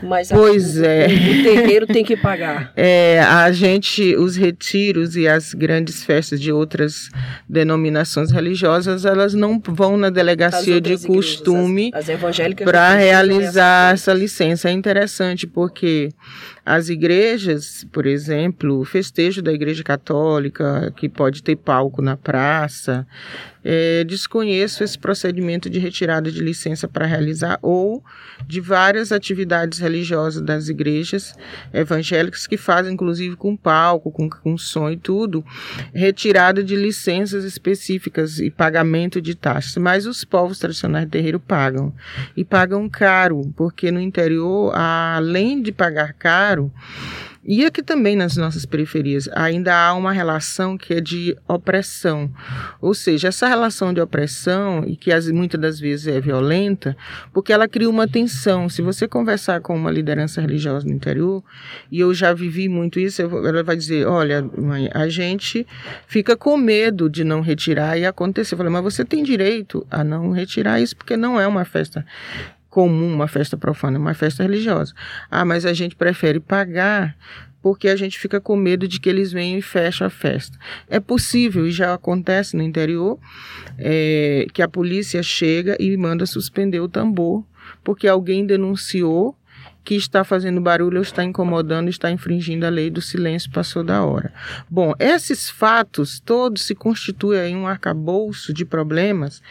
mas 0.01 0.29
pois 0.29 0.81
a, 0.81 0.87
é. 0.87 1.07
o 1.07 1.43
terreiro 1.43 1.87
tem 1.87 2.05
que 2.05 2.17
pagar. 2.17 2.73
É, 2.87 3.21
a 3.23 3.51
gente, 3.53 4.15
os 4.17 4.37
retiros 4.37 5.17
e 5.17 5.27
as 5.27 5.55
grandes 5.55 6.05
festas 6.05 6.41
de 6.41 6.53
outras 6.53 7.09
denominações 7.49 8.31
religiosas, 8.31 9.05
elas 9.05 9.33
não 9.33 9.61
vão 9.65 9.97
na 9.97 10.11
delegacia 10.11 10.81
de 10.81 10.99
costume 10.99 11.91
para 12.65 12.95
realizar 12.95 13.95
essa 13.95 14.13
licença. 14.13 14.69
É 14.69 14.73
interessante 14.73 15.04
porque 15.47 16.15
as 16.65 16.89
igrejas, 16.89 17.87
por 17.93 18.07
exemplo, 18.07 18.81
o 18.81 18.85
festejo 18.85 19.43
da 19.43 19.53
Igreja 19.53 19.85
Católica, 19.85 20.93
que 20.97 21.09
pode 21.09 21.43
ter 21.43 21.57
palco 21.57 22.01
na 22.01 22.17
praça, 22.17 23.07
é, 23.65 24.05
desconheço 24.05 24.85
esse 24.85 24.99
procedimento 24.99 25.71
de 25.71 25.79
retirada 25.79 26.31
de 26.31 26.41
licença 26.41 26.87
para 26.87 27.07
realizar 27.07 27.59
ou 27.63 28.05
de 28.47 28.61
várias 28.61 29.11
atividades 29.11 29.79
religiosas 29.79 30.43
das 30.43 30.69
igrejas 30.69 31.35
evangélicas 31.73 32.47
que 32.47 32.59
fazem, 32.59 32.93
inclusive, 32.93 33.37
com 33.37 33.57
palco, 33.57 34.13
com, 34.13 34.29
com 34.29 34.59
som 34.59 34.91
e 34.91 34.97
tudo, 34.99 35.43
retirada 35.95 36.63
de 36.63 36.77
licenças 36.77 37.45
específicas 37.45 38.39
e 38.39 38.51
pagamento 38.51 39.21
de 39.21 39.35
taxas. 39.35 39.77
Mas 39.77 40.05
os 40.07 40.25
povos 40.25 40.59
tradicionais 40.59 41.07
de 41.07 41.13
terreiro 41.13 41.41
pagam. 41.41 41.93
E 42.37 42.45
pagam 42.45 42.87
caro, 42.89 43.51
porque 43.57 43.91
no 43.91 44.01
interior, 44.01 44.75
além 44.75 45.63
de 45.63 45.73
pagar 45.73 46.13
caro, 46.13 46.54
e 47.47 47.63
aqui 47.67 47.83
também 47.83 48.17
nas 48.17 48.39
nossas 48.39 48.65
periferias 48.65 49.29
ainda 49.35 49.77
há 49.77 49.93
uma 49.93 50.13
relação 50.13 50.79
que 50.79 50.95
é 50.95 51.01
de 51.01 51.37
opressão. 51.47 52.33
Ou 52.81 52.95
seja, 52.95 53.29
essa 53.29 53.47
relação 53.47 53.93
de 53.93 54.01
opressão, 54.01 54.83
e 54.87 54.97
que 54.97 55.13
as, 55.13 55.31
muitas 55.31 55.61
das 55.61 55.79
vezes 55.79 56.07
é 56.07 56.19
violenta, 56.19 56.97
porque 57.35 57.53
ela 57.53 57.69
cria 57.69 57.91
uma 57.91 58.09
tensão. 58.09 58.67
Se 58.71 58.81
você 58.81 59.07
conversar 59.07 59.61
com 59.61 59.77
uma 59.77 59.91
liderança 59.91 60.41
religiosa 60.41 60.87
no 60.87 60.95
interior, 60.95 61.45
e 61.93 62.01
eu 62.01 62.15
já 62.15 62.33
vivi 62.33 62.67
muito 62.67 62.99
isso, 62.99 63.21
ela 63.21 63.63
vai 63.63 63.77
dizer: 63.77 64.07
olha, 64.07 64.43
mãe, 64.43 64.89
a 64.95 65.07
gente 65.09 65.67
fica 66.07 66.39
com 66.39 66.57
medo 66.57 67.11
de 67.11 67.25
não 67.25 67.43
retirar 67.43 67.99
e 67.99 68.07
acontecer. 68.07 68.55
Eu 68.55 68.59
falei, 68.59 68.73
mas 68.73 68.83
você 68.83 69.05
tem 69.05 69.23
direito 69.23 69.87
a 69.91 70.03
não 70.03 70.31
retirar 70.31 70.81
isso, 70.81 70.97
porque 70.97 71.15
não 71.15 71.39
é 71.39 71.47
uma 71.47 71.67
festa 71.67 72.07
comum 72.75 73.15
uma 73.15 73.29
festa 73.29 73.57
profana, 73.57 74.01
uma 74.01 74.15
festa 74.15 74.43
religiosa. 74.43 74.93
Ah, 75.31 75.45
mas 75.45 75.65
a 75.65 75.73
gente 75.73 75.95
prefere 75.95 76.41
pagar 76.41 77.17
porque 77.63 77.87
a 77.87 77.95
gente 77.95 78.19
fica 78.19 78.41
com 78.41 78.57
medo 78.57 78.89
de 78.89 78.99
que 78.99 79.09
eles 79.09 79.31
venham 79.31 79.61
e 79.61 79.63
fechem 79.63 80.05
a 80.05 80.11
festa. 80.11 80.59
É 80.91 80.99
possível, 80.99 81.69
e 81.69 81.71
já 81.71 81.95
acontece 81.95 82.57
no 82.57 82.65
interior, 82.65 83.17
é, 83.79 84.49
que 84.53 84.61
a 84.61 84.67
polícia 84.67 85.23
chega 85.23 85.77
e 85.79 85.97
manda 85.97 86.27
suspender 86.27 86.81
o 86.81 86.89
tambor, 86.89 87.45
porque 87.85 88.09
alguém 88.09 88.45
denunciou 88.45 89.39
que 89.85 89.95
está 89.95 90.25
fazendo 90.25 90.61
barulho 90.61 90.97
ou 90.97 91.03
está 91.03 91.23
incomodando, 91.23 91.91
está 91.91 92.11
infringindo 92.11 92.65
a 92.65 92.71
lei 92.71 92.89
do 92.89 93.03
silêncio 93.03 93.51
passou 93.51 93.85
da 93.85 94.03
hora. 94.03 94.33
Bom, 94.69 94.95
esses 94.99 95.51
fatos 95.51 96.19
todos 96.19 96.63
se 96.63 96.75
constituem 96.75 97.53
em 97.53 97.57
um 97.57 97.67
arcabouço 97.67 98.53
de 98.53 98.65
problemas, 98.65 99.43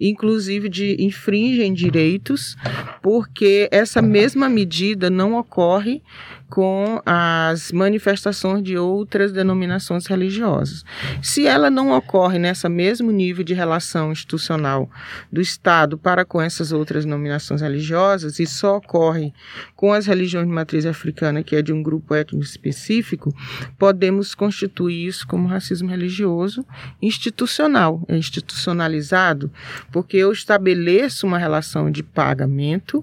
inclusive 0.00 0.68
de 0.68 0.96
infringem 0.98 1.74
direitos, 1.74 2.56
porque 3.02 3.68
essa 3.70 4.00
mesma 4.00 4.48
medida 4.48 5.10
não 5.10 5.34
ocorre 5.34 6.02
com 6.52 7.00
as 7.06 7.72
manifestações 7.72 8.62
de 8.62 8.76
outras 8.76 9.32
denominações 9.32 10.06
religiosas. 10.06 10.84
Se 11.22 11.46
ela 11.46 11.70
não 11.70 11.96
ocorre 11.96 12.38
nessa 12.38 12.68
mesmo 12.68 13.10
nível 13.10 13.42
de 13.42 13.54
relação 13.54 14.12
institucional 14.12 14.90
do 15.32 15.40
Estado 15.40 15.96
para 15.96 16.26
com 16.26 16.42
essas 16.42 16.70
outras 16.70 17.06
denominações 17.06 17.62
religiosas 17.62 18.38
e 18.38 18.44
só 18.44 18.76
ocorre 18.76 19.32
com 19.74 19.94
as 19.94 20.04
religiões 20.04 20.46
de 20.46 20.52
matriz 20.52 20.84
africana, 20.84 21.42
que 21.42 21.56
é 21.56 21.62
de 21.62 21.72
um 21.72 21.82
grupo 21.82 22.14
étnico 22.14 22.44
específico, 22.44 23.34
podemos 23.78 24.34
constituir 24.34 25.06
isso 25.06 25.26
como 25.26 25.48
racismo 25.48 25.88
religioso 25.88 26.66
institucional, 27.00 28.04
é 28.06 28.14
institucionalizado, 28.14 29.50
porque 29.90 30.18
eu 30.18 30.30
estabeleço 30.30 31.26
uma 31.26 31.38
relação 31.38 31.90
de 31.90 32.02
pagamento, 32.02 33.02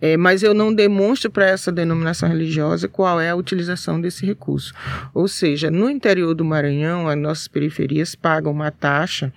é, 0.00 0.16
mas 0.16 0.42
eu 0.42 0.52
não 0.52 0.74
demonstro 0.74 1.30
para 1.30 1.46
essa 1.46 1.70
denominação 1.70 2.28
religiosa 2.28 2.79
qual 2.88 3.20
é 3.20 3.30
a 3.30 3.36
utilização 3.36 4.00
desse 4.00 4.24
recurso. 4.24 4.72
Ou 5.12 5.28
seja, 5.28 5.70
no 5.70 5.88
interior 5.88 6.34
do 6.34 6.44
Maranhão, 6.44 7.08
as 7.08 7.16
nossas 7.16 7.48
periferias 7.48 8.14
pagam 8.14 8.52
uma 8.52 8.70
taxa. 8.70 9.32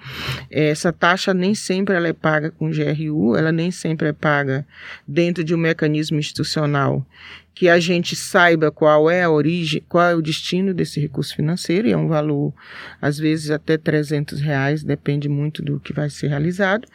Essa 0.49 0.91
taxa 0.91 1.33
nem 1.33 1.55
sempre 1.55 1.95
ela 1.95 2.07
é 2.07 2.13
paga 2.13 2.51
com 2.51 2.69
GRU, 2.69 3.35
ela 3.35 3.51
nem 3.51 3.71
sempre 3.71 4.09
é 4.09 4.13
paga 4.13 4.65
dentro 5.07 5.43
de 5.43 5.53
um 5.53 5.57
mecanismo 5.57 6.17
institucional 6.17 7.05
que 7.53 7.69
a 7.69 7.79
gente 7.79 8.15
saiba 8.15 8.71
qual 8.71 9.09
é 9.09 9.23
a 9.23 9.29
origem, 9.29 9.83
qual 9.87 10.09
é 10.09 10.15
o 10.15 10.21
destino 10.21 10.73
desse 10.73 10.99
recurso 10.99 11.35
financeiro, 11.35 11.87
e 11.87 11.91
é 11.91 11.97
um 11.97 12.07
valor, 12.07 12.53
às 13.01 13.17
vezes, 13.17 13.51
até 13.51 13.77
300 13.77 14.41
reais, 14.41 14.83
depende 14.83 15.29
muito 15.29 15.61
do 15.61 15.79
que 15.79 15.93
vai 15.93 16.09
ser 16.09 16.27
realizado. 16.27 16.87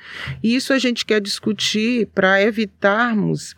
E 0.43 0.55
isso 0.55 0.73
a 0.73 0.79
gente 0.79 1.07
quer 1.07 1.21
discutir 1.21 2.09
para 2.15 2.43
evitarmos 2.43 3.55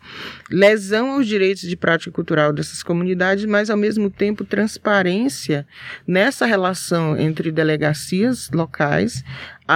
lesão 0.49 1.11
aos 1.11 1.25
direitos 1.25 1.63
de 1.63 1.75
prática 1.75 2.11
cultural 2.11 2.53
dessas 2.53 2.83
comunidades, 2.83 3.45
mas, 3.45 3.69
ao 3.69 3.77
mesmo 3.77 4.09
tempo, 4.09 4.45
transparência 4.45 5.65
nessa 6.05 6.45
relação 6.45 7.17
entre 7.17 7.51
delegacias 7.51 8.49
locais, 8.51 9.23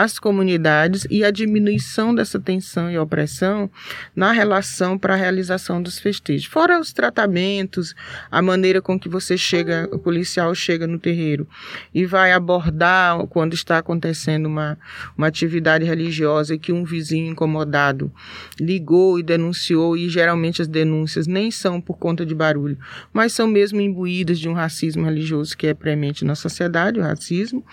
as 0.02 0.20
comunidades 0.20 1.08
e 1.10 1.24
a 1.24 1.32
diminuição 1.32 2.14
dessa 2.14 2.38
tensão 2.38 2.92
e 2.92 2.98
opressão 2.98 3.70
na 4.14 4.34
relação 4.34 4.98
para 4.98 5.14
a 5.14 5.18
realização 5.18 5.82
dos 5.82 6.00
festejos. 6.00 6.48
Fora 6.48 6.82
os 6.82 6.92
tratamentos, 6.92 7.96
a 8.30 8.42
maneira 8.42 8.82
com 8.82 9.00
que 9.00 9.08
você 9.08 9.38
chega, 9.38 9.88
o 9.94 9.98
policial 9.98 10.54
chega 10.54 10.86
no 10.86 11.00
terreiro 11.00 11.48
e 11.94 12.06
vai 12.06 12.34
abordar 12.34 13.26
quando 13.28 13.54
está 13.54 13.78
acontecendo 13.78 14.48
uma, 14.48 14.78
uma 15.18 15.28
atividade 15.28 15.86
religiosa 15.86 16.58
que 16.58 16.74
um 16.74 16.84
vizinho 16.84 17.32
incomodado 17.32 18.12
ligou 18.60 19.18
e 19.18 19.24
denunciou, 19.24 19.96
e 19.96 20.10
geralmente 20.10 20.62
as 20.62 20.68
denúncias 20.68 21.26
nem 21.26 21.50
são 21.50 21.80
por 21.80 21.98
conta 21.98 22.26
de 22.26 22.36
barulho, 22.36 22.78
mas 23.14 23.32
são 23.32 23.48
mesmo 23.48 23.80
imbuídas 23.80 24.40
de 24.40 24.50
um 24.50 24.54
racismo 24.54 25.06
religioso 25.06 25.56
que 25.56 25.68
é 25.68 25.74
premente 25.74 26.26
na 26.26 26.36
sociedade, 26.36 27.00
o 27.00 27.04
racismo. 27.04 27.66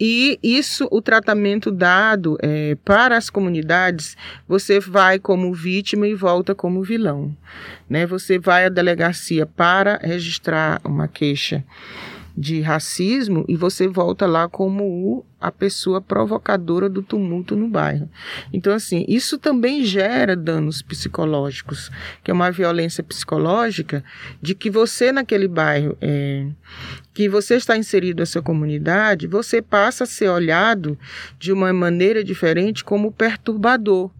E 0.00 0.40
isso, 0.42 0.88
o 0.90 1.00
tratamento 1.00 1.51
dado 1.58 2.38
é, 2.40 2.76
para 2.84 3.16
as 3.16 3.28
comunidades, 3.28 4.16
você 4.46 4.80
vai 4.80 5.18
como 5.18 5.52
vítima 5.52 6.06
e 6.06 6.14
volta 6.14 6.54
como 6.54 6.82
vilão. 6.82 7.36
Né? 7.88 8.06
Você 8.06 8.38
vai 8.38 8.66
à 8.66 8.68
delegacia 8.68 9.46
para 9.46 9.98
registrar 10.02 10.80
uma 10.84 11.08
queixa 11.08 11.64
de 12.36 12.60
racismo 12.60 13.44
e 13.48 13.56
você 13.56 13.86
volta 13.86 14.26
lá 14.26 14.48
como 14.48 14.84
o, 14.84 15.24
a 15.40 15.50
pessoa 15.50 16.00
provocadora 16.00 16.88
do 16.88 17.02
tumulto 17.02 17.54
no 17.54 17.68
bairro. 17.68 18.08
Então, 18.52 18.72
assim, 18.72 19.04
isso 19.06 19.38
também 19.38 19.84
gera 19.84 20.34
danos 20.34 20.82
psicológicos, 20.82 21.90
que 22.22 22.30
é 22.30 22.34
uma 22.34 22.50
violência 22.50 23.02
psicológica 23.02 24.02
de 24.40 24.54
que 24.54 24.70
você 24.70 25.12
naquele 25.12 25.48
bairro, 25.48 25.96
é, 26.00 26.46
que 27.12 27.28
você 27.28 27.56
está 27.56 27.76
inserido 27.76 28.20
nessa 28.20 28.40
comunidade, 28.40 29.26
você 29.26 29.60
passa 29.60 30.04
a 30.04 30.06
ser 30.06 30.28
olhado 30.28 30.98
de 31.38 31.52
uma 31.52 31.72
maneira 31.72 32.24
diferente 32.24 32.84
como 32.84 33.12
perturbador. 33.12 34.10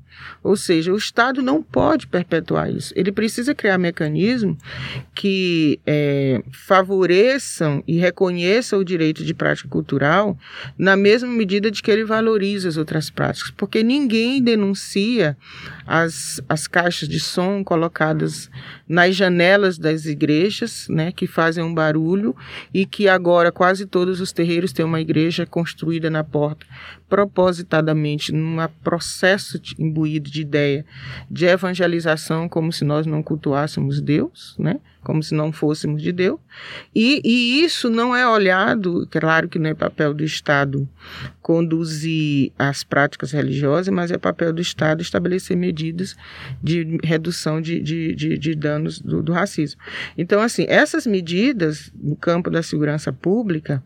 Ou 0.42 0.56
seja, 0.56 0.92
o 0.92 0.96
Estado 0.96 1.42
não 1.42 1.62
pode 1.62 2.06
perpetuar 2.06 2.70
isso. 2.70 2.92
Ele 2.96 3.12
precisa 3.12 3.54
criar 3.54 3.78
mecanismos 3.78 4.56
que 5.14 5.78
é, 5.86 6.42
favoreçam 6.50 7.82
e 7.86 7.96
reconheçam 7.96 8.80
o 8.80 8.84
direito 8.84 9.24
de 9.24 9.34
prática 9.34 9.68
cultural 9.68 10.36
na 10.76 10.96
mesma 10.96 11.28
medida 11.28 11.70
de 11.70 11.82
que 11.82 11.90
ele 11.90 12.04
valoriza 12.04 12.68
as 12.68 12.76
outras 12.76 13.10
práticas. 13.10 13.50
Porque 13.50 13.82
ninguém 13.82 14.42
denuncia 14.42 15.36
as, 15.86 16.40
as 16.48 16.66
caixas 16.66 17.08
de 17.08 17.20
som 17.20 17.62
colocadas 17.62 18.50
nas 18.92 19.16
janelas 19.16 19.78
das 19.78 20.04
igrejas, 20.04 20.86
né, 20.86 21.10
que 21.12 21.26
fazem 21.26 21.64
um 21.64 21.72
barulho 21.72 22.36
e 22.74 22.84
que 22.84 23.08
agora 23.08 23.50
quase 23.50 23.86
todos 23.86 24.20
os 24.20 24.32
terreiros 24.32 24.70
têm 24.70 24.84
uma 24.84 25.00
igreja 25.00 25.46
construída 25.46 26.10
na 26.10 26.22
porta 26.22 26.66
propositadamente 27.08 28.32
num 28.32 28.56
processo 28.82 29.58
imbuído 29.78 30.30
de 30.30 30.42
ideia 30.42 30.84
de 31.30 31.46
evangelização 31.46 32.50
como 32.50 32.70
se 32.70 32.84
nós 32.84 33.06
não 33.06 33.22
cultuássemos 33.22 33.98
Deus, 33.98 34.54
né? 34.58 34.78
Como 35.02 35.22
se 35.22 35.34
não 35.34 35.52
fôssemos 35.52 36.02
de 36.02 36.12
Deus. 36.12 36.38
E, 36.94 37.20
e 37.24 37.64
isso 37.64 37.90
não 37.90 38.14
é 38.14 38.26
olhado, 38.26 39.06
claro 39.10 39.48
que 39.48 39.58
não 39.58 39.70
é 39.70 39.74
papel 39.74 40.14
do 40.14 40.24
Estado 40.24 40.88
conduzir 41.40 42.52
as 42.58 42.84
práticas 42.84 43.32
religiosas, 43.32 43.92
mas 43.92 44.10
é 44.10 44.18
papel 44.18 44.52
do 44.52 44.62
Estado 44.62 45.02
estabelecer 45.02 45.56
medidas 45.56 46.16
de 46.62 46.98
redução 47.02 47.60
de, 47.60 47.80
de, 47.80 48.14
de, 48.14 48.38
de 48.38 48.54
danos 48.54 49.00
do, 49.00 49.22
do, 49.22 49.32
racismo. 49.32 49.80
Então, 50.16 50.40
assim, 50.40 50.64
essas 50.68 51.06
medidas 51.06 51.92
no 52.00 52.14
campo 52.14 52.48
da 52.48 52.62
segurança 52.62 53.12
pública, 53.12 53.82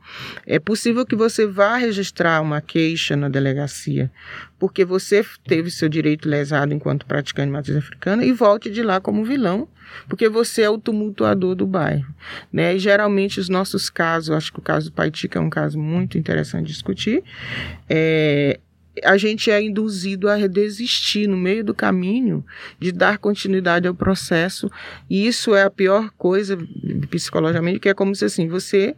é 0.46 0.58
possível 0.58 1.06
que 1.06 1.16
você 1.16 1.46
vá 1.46 1.76
registrar 1.76 2.42
uma 2.42 2.60
queixa 2.60 3.16
na 3.16 3.28
delegacia, 3.28 4.10
porque 4.58 4.84
você 4.84 5.24
teve 5.46 5.70
seu 5.70 5.88
direito 5.88 6.28
lesado 6.28 6.72
enquanto 6.72 7.06
praticante 7.06 7.46
de 7.46 7.52
matriz 7.52 7.76
africana 7.76 8.24
e 8.24 8.32
volte 8.32 8.70
de 8.70 8.82
lá 8.82 9.00
como 9.00 9.24
vilão 9.24 9.68
porque 10.08 10.28
você 10.28 10.62
é 10.62 10.70
o 10.70 10.78
tumultuador 10.78 11.54
do 11.54 11.66
bairro. 11.66 12.12
Né? 12.52 12.74
E 12.74 12.78
geralmente 12.78 13.40
os 13.40 13.48
nossos 13.48 13.88
casos, 13.88 14.30
acho 14.30 14.52
que 14.52 14.58
o 14.58 14.62
caso 14.62 14.90
do 14.90 14.94
Paitica 14.94 15.38
é 15.38 15.42
um 15.42 15.50
caso 15.50 15.78
muito 15.78 16.18
interessante 16.18 16.66
de 16.66 16.72
discutir, 16.72 17.22
é, 17.88 18.58
a 19.04 19.16
gente 19.16 19.50
é 19.50 19.60
induzido 19.60 20.28
a 20.28 20.46
desistir 20.46 21.26
no 21.26 21.36
meio 21.36 21.62
do 21.62 21.74
caminho 21.74 22.44
de 22.78 22.92
dar 22.92 23.18
continuidade 23.18 23.86
ao 23.86 23.94
processo, 23.94 24.70
e 25.08 25.26
isso 25.26 25.54
é 25.54 25.62
a 25.62 25.70
pior 25.70 26.10
coisa 26.16 26.58
psicologicamente, 27.10 27.78
que 27.78 27.88
é 27.88 27.94
como 27.94 28.14
se 28.14 28.24
assim, 28.24 28.48
você 28.48 28.96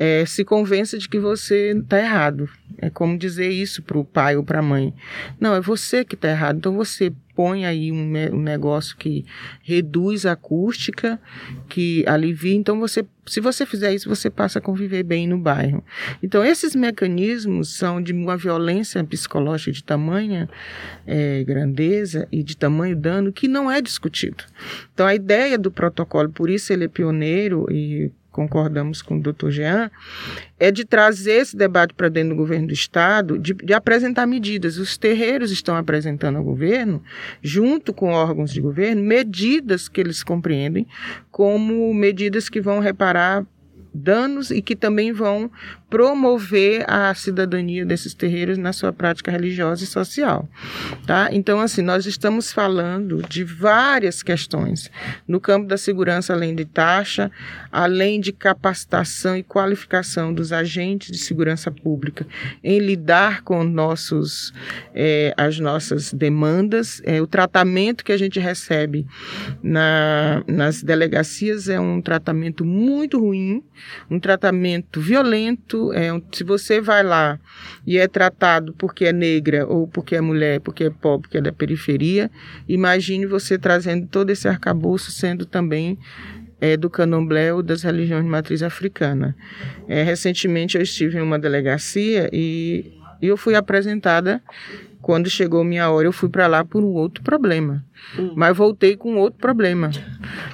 é, 0.00 0.24
se 0.24 0.46
convença 0.46 0.96
de 0.96 1.06
que 1.06 1.18
você 1.18 1.72
está 1.72 1.98
errado. 2.00 2.48
É 2.78 2.88
como 2.88 3.18
dizer 3.18 3.50
isso 3.50 3.82
para 3.82 3.98
o 3.98 4.04
pai 4.04 4.34
ou 4.34 4.42
para 4.42 4.60
a 4.60 4.62
mãe. 4.62 4.94
Não, 5.38 5.54
é 5.54 5.60
você 5.60 6.06
que 6.06 6.14
está 6.14 6.30
errado. 6.30 6.56
Então 6.56 6.74
você 6.74 7.12
põe 7.36 7.66
aí 7.66 7.92
um, 7.92 8.10
um, 8.32 8.40
negócio 8.40 8.96
que 8.96 9.26
reduz 9.62 10.24
a 10.24 10.32
acústica, 10.32 11.20
que 11.68 12.02
alivia. 12.06 12.54
Então 12.54 12.80
você, 12.80 13.04
se 13.26 13.40
você 13.40 13.66
fizer 13.66 13.94
isso, 13.94 14.08
você 14.08 14.30
passa 14.30 14.58
a 14.58 14.62
conviver 14.62 15.02
bem 15.02 15.26
no 15.26 15.38
bairro. 15.38 15.84
Então 16.22 16.44
esses 16.44 16.74
mecanismos 16.74 17.76
são 17.76 18.02
de 18.02 18.12
uma 18.12 18.36
violência 18.36 19.02
psicológica 19.04 19.72
de 19.72 19.84
tamanha 19.84 20.48
é, 21.06 21.44
grandeza 21.44 22.26
e 22.32 22.42
de 22.42 22.56
tamanho 22.56 22.96
dano 22.96 23.32
que 23.32 23.48
não 23.48 23.70
é 23.70 23.80
discutido. 23.80 24.44
Então 24.92 25.06
a 25.06 25.14
ideia 25.14 25.58
do 25.58 25.70
protocolo, 25.70 26.30
por 26.30 26.50
isso 26.50 26.72
ele 26.72 26.84
é 26.84 26.88
pioneiro 26.88 27.66
e 27.70 28.10
concordamos 28.30 29.02
com 29.02 29.16
o 29.16 29.20
doutor 29.20 29.50
Jean, 29.50 29.90
é 30.58 30.70
de 30.70 30.84
trazer 30.84 31.32
esse 31.32 31.56
debate 31.56 31.94
para 31.94 32.08
dentro 32.08 32.30
do 32.30 32.36
governo 32.36 32.68
do 32.68 32.72
Estado, 32.72 33.38
de, 33.38 33.54
de, 33.54 33.72
apresentar 33.72 34.26
medidas. 34.26 34.78
Os 34.78 34.96
terreiros 34.96 35.50
estão 35.50 35.76
apresentando 35.76 36.36
ao 36.36 36.44
governo, 36.44 37.02
junto 37.42 37.92
com 37.92 38.12
órgãos 38.12 38.52
de 38.52 38.60
governo, 38.60 39.02
medidas 39.02 39.88
que 39.88 40.00
eles 40.00 40.22
compreendem 40.22 40.86
como 41.30 41.92
medidas 41.94 42.48
que 42.48 42.60
vão 42.60 42.80
reparar 42.80 43.19
Bye. 43.20 43.59
Danos 43.92 44.50
e 44.50 44.62
que 44.62 44.76
também 44.76 45.12
vão 45.12 45.50
promover 45.90 46.84
a 46.88 47.12
cidadania 47.14 47.84
desses 47.84 48.14
terreiros 48.14 48.56
na 48.56 48.72
sua 48.72 48.92
prática 48.92 49.30
religiosa 49.30 49.82
e 49.82 49.86
social, 49.88 50.48
tá? 51.04 51.28
Então, 51.32 51.60
assim, 51.60 51.82
nós 51.82 52.06
estamos 52.06 52.52
falando 52.52 53.20
de 53.28 53.42
várias 53.42 54.22
questões 54.22 54.88
no 55.26 55.40
campo 55.40 55.66
da 55.66 55.76
segurança, 55.76 56.32
além 56.32 56.54
de 56.54 56.64
taxa, 56.64 57.28
além 57.72 58.20
de 58.20 58.32
capacitação 58.32 59.36
e 59.36 59.42
qualificação 59.42 60.32
dos 60.32 60.52
agentes 60.52 61.10
de 61.10 61.18
segurança 61.18 61.72
pública 61.72 62.24
em 62.62 62.78
lidar 62.78 63.42
com 63.42 63.64
nossos, 63.64 64.52
é, 64.94 65.34
as 65.36 65.58
nossas 65.58 66.12
demandas, 66.12 67.02
é, 67.04 67.20
o 67.20 67.26
tratamento 67.26 68.04
que 68.04 68.12
a 68.12 68.16
gente 68.16 68.38
recebe 68.38 69.04
na, 69.60 70.44
nas 70.46 70.84
delegacias 70.84 71.68
é 71.68 71.80
um 71.80 72.00
tratamento 72.00 72.64
muito 72.64 73.18
ruim, 73.18 73.64
um 74.10 74.18
tratamento 74.18 75.00
violento 75.00 75.92
é, 75.92 76.10
se 76.32 76.44
você 76.44 76.80
vai 76.80 77.02
lá 77.02 77.38
e 77.86 77.98
é 77.98 78.06
tratado 78.06 78.74
porque 78.78 79.04
é 79.04 79.12
negra 79.12 79.66
ou 79.66 79.86
porque 79.86 80.16
é 80.16 80.20
mulher, 80.20 80.60
porque 80.60 80.84
é 80.84 80.90
pobre, 80.90 81.22
porque 81.22 81.38
é 81.38 81.40
da 81.40 81.52
periferia, 81.52 82.30
imagine 82.68 83.26
você 83.26 83.58
trazendo 83.58 84.06
todo 84.06 84.30
esse 84.30 84.48
arcabouço 84.48 85.10
sendo 85.10 85.44
também 85.46 85.98
é, 86.60 86.76
do 86.76 86.90
candomblé 86.90 87.52
ou 87.52 87.62
das 87.62 87.82
religiões 87.82 88.22
de 88.22 88.30
matriz 88.30 88.62
africana. 88.62 89.34
É, 89.88 90.02
recentemente 90.02 90.76
eu 90.76 90.82
estive 90.82 91.18
em 91.18 91.22
uma 91.22 91.38
delegacia 91.38 92.28
e, 92.32 92.92
e 93.20 93.26
eu 93.26 93.36
fui 93.36 93.54
apresentada 93.54 94.42
quando 95.00 95.30
chegou 95.30 95.64
minha 95.64 95.90
hora, 95.90 96.06
eu 96.06 96.12
fui 96.12 96.28
para 96.28 96.46
lá 96.46 96.64
por 96.64 96.82
um 96.82 96.92
outro 96.92 97.22
problema. 97.22 97.84
Hum. 98.18 98.32
Mas 98.36 98.56
voltei 98.56 98.96
com 98.96 99.16
outro 99.16 99.38
problema. 99.40 99.90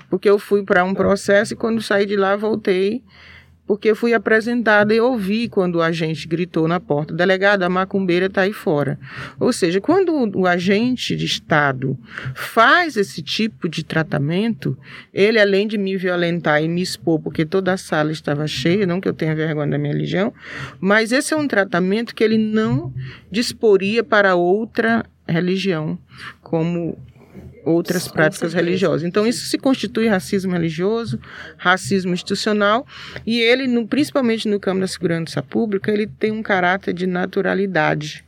Porque 0.09 0.29
eu 0.29 0.39
fui 0.39 0.63
para 0.63 0.85
um 0.85 0.95
processo 0.95 1.55
e 1.55 1.57
quando 1.57 1.83
saí 1.83 2.07
de 2.07 2.17
lá, 2.17 2.37
voltei 2.37 3.03
porque 3.67 3.95
fui 3.95 4.15
apresentada 4.15 4.95
e 4.95 5.01
ouvi 5.01 5.49
quando 5.49 5.77
o 5.77 5.83
agente 5.83 6.29
gritou 6.29 6.69
na 6.69 6.79
porta: 6.79 7.13
delegado, 7.13 7.63
a 7.63 7.69
macumbeira 7.69 8.27
está 8.27 8.43
aí 8.43 8.53
fora. 8.53 8.99
Ou 9.41 9.53
seja, 9.53 9.81
quando 9.81 10.31
o 10.39 10.47
agente 10.47 11.17
de 11.17 11.27
Estado 11.27 11.99
faz 12.35 12.97
esse 12.97 13.23
tipo 13.23 13.69
de 13.69 13.85
tratamento, 13.85 14.79
ele, 15.13 15.41
além 15.41 15.67
de 15.67 15.77
me 15.77 15.97
violentar 15.97 16.63
e 16.63 16.69
me 16.69 16.81
expor, 16.81 17.21
porque 17.21 17.45
toda 17.45 17.73
a 17.73 17.77
sala 17.77 18.13
estava 18.13 18.47
cheia, 18.47 18.87
não 18.87 19.01
que 19.01 19.09
eu 19.09 19.15
tenha 19.15 19.35
vergonha 19.35 19.71
da 19.71 19.79
minha 19.79 19.93
religião, 19.93 20.33
mas 20.79 21.11
esse 21.11 21.35
é 21.35 21.37
um 21.37 21.49
tratamento 21.49 22.15
que 22.15 22.23
ele 22.23 22.39
não 22.39 22.93
disporia 23.31 24.05
para 24.05 24.37
outra 24.37 25.05
religião, 25.27 25.99
como 26.41 26.97
outras 27.67 28.07
práticas 28.07 28.55
religiosas. 28.55 29.03
Então, 29.03 29.27
isso 29.27 29.47
se 29.47 29.59
constitui 29.59 30.07
racismo 30.07 30.53
religioso, 30.53 31.19
racismo 31.57 32.15
institucional, 32.15 32.87
e 33.27 33.41
ele, 33.41 33.67
no, 33.67 33.87
principalmente 33.87 34.49
no 34.49 34.61
campo 34.61 34.81
da 34.81 34.87
segurança 34.87 35.43
pública, 35.43 35.91
ele 35.91 36.07
tem 36.07 36.31
um 36.31 36.43
caráter 36.43 36.95
de 36.95 37.07
naturalidade. 37.07 38.25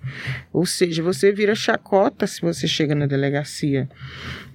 Ou 0.52 0.66
seja, 0.66 1.02
você 1.02 1.30
vira 1.30 1.54
chacota 1.54 2.26
se 2.26 2.40
você 2.40 2.66
chega 2.66 2.94
na 2.94 3.06
delegacia 3.06 3.88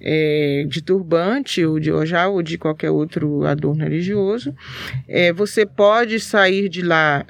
é, 0.00 0.66
de 0.68 0.82
turbante, 0.82 1.64
ou 1.64 1.80
de 1.80 1.90
ojá, 1.90 2.28
ou 2.28 2.42
de 2.42 2.58
qualquer 2.58 2.90
outro 2.90 3.44
adorno 3.46 3.82
religioso. 3.82 4.54
É, 5.08 5.32
você 5.32 5.64
pode 5.64 6.20
sair 6.20 6.68
de 6.68 6.82
lá 6.82 7.24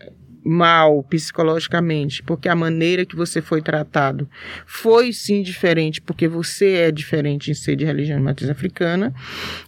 mal 0.44 1.02
psicologicamente, 1.04 2.22
porque 2.22 2.48
a 2.48 2.54
maneira 2.54 3.06
que 3.06 3.16
você 3.16 3.40
foi 3.40 3.62
tratado 3.62 4.28
foi 4.66 5.12
sim 5.12 5.42
diferente, 5.42 6.02
porque 6.02 6.28
você 6.28 6.74
é 6.74 6.90
diferente 6.92 7.50
em 7.50 7.54
ser 7.54 7.76
de 7.76 7.84
religião 7.84 8.18
de 8.18 8.24
matriz 8.24 8.50
africana, 8.50 9.14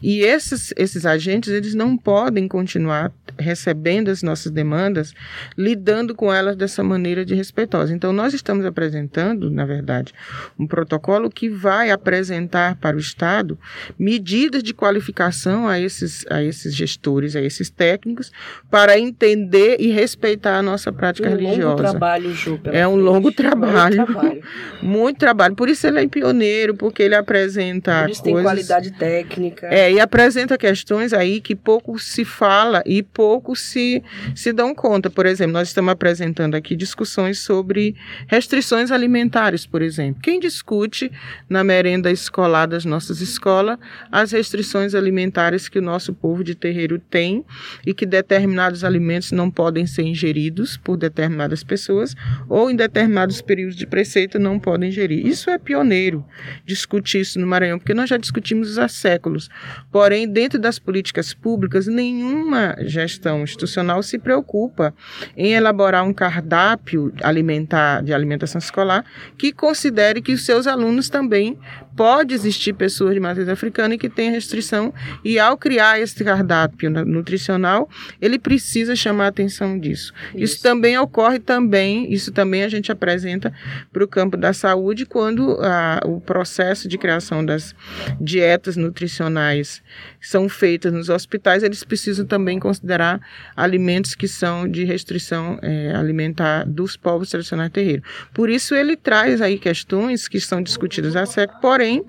e 0.02 0.20
esses, 0.20 0.74
esses 0.76 1.06
agentes 1.06 1.52
eles 1.52 1.74
não 1.74 1.96
podem 1.96 2.46
continuar 2.46 3.10
recebendo 3.38 4.10
as 4.10 4.22
nossas 4.22 4.52
demandas, 4.52 5.14
lidando 5.56 6.14
com 6.14 6.32
elas 6.32 6.56
dessa 6.56 6.82
maneira 6.82 7.24
de 7.24 7.34
respeitosa. 7.34 7.94
Então 7.94 8.12
nós 8.12 8.34
estamos 8.34 8.64
apresentando, 8.64 9.50
na 9.50 9.64
verdade, 9.64 10.12
um 10.58 10.66
protocolo 10.66 11.30
que 11.30 11.48
vai 11.48 11.90
apresentar 11.90 12.76
para 12.76 12.96
o 12.96 13.00
Estado 13.00 13.58
medidas 13.98 14.62
de 14.62 14.74
qualificação 14.74 15.68
a 15.68 15.80
esses, 15.80 16.24
a 16.30 16.42
esses 16.42 16.74
gestores, 16.74 17.34
a 17.34 17.40
esses 17.40 17.70
técnicos, 17.70 18.30
para 18.70 18.98
entender 18.98 19.76
e 19.80 19.90
respeitar 19.90 20.62
nossa 20.66 20.92
prática 20.92 21.28
um 21.28 21.30
religiosa. 21.30 21.66
Longo 21.66 21.76
trabalho, 21.76 22.32
Ju, 22.32 22.60
é 22.66 22.86
um 22.86 22.92
frente. 22.92 23.04
longo 23.04 23.32
trabalho. 23.32 23.96
Muito 23.96 24.12
trabalho. 24.12 24.42
Muito 24.82 25.18
trabalho. 25.18 25.54
Por 25.54 25.68
isso 25.68 25.86
ele 25.86 26.04
é 26.04 26.08
pioneiro, 26.08 26.74
porque 26.74 27.02
ele 27.02 27.14
apresenta 27.14 28.02
Por 28.02 28.10
isso 28.10 28.22
coisas... 28.22 28.36
tem 28.36 28.42
qualidade 28.42 28.90
técnica. 28.92 29.68
É, 29.68 29.92
e 29.92 30.00
apresenta 30.00 30.58
questões 30.58 31.12
aí 31.12 31.40
que 31.40 31.54
pouco 31.54 31.98
se 31.98 32.24
fala 32.24 32.82
e 32.84 33.02
pouco 33.02 33.54
se, 33.56 34.02
se 34.34 34.52
dão 34.52 34.74
conta. 34.74 35.08
Por 35.08 35.26
exemplo, 35.26 35.54
nós 35.54 35.68
estamos 35.68 35.92
apresentando 35.92 36.54
aqui 36.54 36.76
discussões 36.76 37.38
sobre 37.38 37.94
restrições 38.26 38.90
alimentares, 38.90 39.66
por 39.66 39.82
exemplo. 39.82 40.20
Quem 40.22 40.40
discute 40.40 41.10
na 41.48 41.62
merenda 41.62 42.10
escolar 42.10 42.66
das 42.66 42.84
nossas 42.84 43.20
escolas 43.20 43.78
as 44.10 44.32
restrições 44.32 44.94
alimentares 44.94 45.68
que 45.68 45.78
o 45.78 45.82
nosso 45.82 46.12
povo 46.12 46.42
de 46.42 46.54
terreiro 46.54 46.98
tem 46.98 47.44
e 47.86 47.94
que 47.94 48.04
determinados 48.04 48.84
alimentos 48.84 49.32
não 49.32 49.50
podem 49.50 49.86
ser 49.86 50.02
ingeridos 50.02 50.55
por 50.82 50.96
determinadas 50.96 51.62
pessoas 51.62 52.14
ou 52.48 52.70
em 52.70 52.76
determinados 52.76 53.42
períodos 53.42 53.76
de 53.76 53.86
preceito 53.86 54.38
não 54.38 54.58
podem 54.58 54.90
gerir. 54.90 55.26
Isso 55.26 55.50
é 55.50 55.58
pioneiro 55.58 56.24
discutir 56.64 57.20
isso 57.20 57.38
no 57.38 57.46
Maranhão, 57.46 57.78
porque 57.78 57.94
nós 57.94 58.08
já 58.08 58.16
discutimos 58.16 58.78
há 58.78 58.88
séculos. 58.88 59.50
Porém, 59.90 60.28
dentro 60.28 60.58
das 60.58 60.78
políticas 60.78 61.34
públicas, 61.34 61.86
nenhuma 61.86 62.76
gestão 62.80 63.42
institucional 63.42 64.02
se 64.02 64.18
preocupa 64.18 64.94
em 65.36 65.52
elaborar 65.52 66.04
um 66.04 66.12
cardápio 66.12 67.12
alimentar 67.22 68.02
de 68.02 68.14
alimentação 68.14 68.58
escolar 68.58 69.04
que 69.36 69.52
considere 69.52 70.22
que 70.22 70.32
os 70.32 70.44
seus 70.44 70.66
alunos 70.66 71.08
também 71.08 71.58
pode 71.96 72.34
existir 72.34 72.74
pessoas 72.74 73.14
de 73.14 73.20
matriz 73.20 73.48
africana 73.48 73.94
e 73.94 73.98
que 73.98 74.08
tem 74.08 74.30
restrição, 74.30 74.92
e 75.24 75.38
ao 75.38 75.56
criar 75.56 75.98
esse 75.98 76.22
cardápio 76.22 76.90
nutricional, 76.90 77.88
ele 78.20 78.38
precisa 78.38 78.94
chamar 78.94 79.24
a 79.24 79.28
atenção 79.28 79.78
disso. 79.78 80.12
Isso, 80.34 80.44
isso 80.56 80.62
também 80.62 80.98
ocorre 80.98 81.38
também, 81.38 82.12
isso 82.12 82.30
também 82.30 82.62
a 82.62 82.68
gente 82.68 82.92
apresenta 82.92 83.52
para 83.92 84.04
o 84.04 84.08
campo 84.08 84.36
da 84.36 84.52
saúde 84.52 85.06
quando 85.06 85.58
a, 85.60 86.00
o 86.04 86.20
processo 86.20 86.86
de 86.86 86.98
criação 86.98 87.44
das 87.44 87.74
dietas 88.20 88.76
nutricionais 88.76 89.82
são 90.26 90.48
feitas 90.48 90.92
nos 90.92 91.08
hospitais, 91.08 91.62
eles 91.62 91.84
precisam 91.84 92.26
também 92.26 92.58
considerar 92.58 93.20
alimentos 93.56 94.14
que 94.14 94.26
são 94.26 94.68
de 94.68 94.82
restrição 94.82 95.56
é, 95.62 95.94
alimentar 95.94 96.64
dos 96.64 96.96
povos 96.96 97.30
tradicionais 97.30 97.70
terreiros. 97.70 98.04
Por 98.34 98.50
isso 98.50 98.74
ele 98.74 98.96
traz 98.96 99.40
aí 99.40 99.56
questões 99.56 100.26
que 100.26 100.40
são 100.40 100.60
discutidas 100.60 101.14
há 101.14 101.24
séculos, 101.24 101.60
porém 101.62 102.04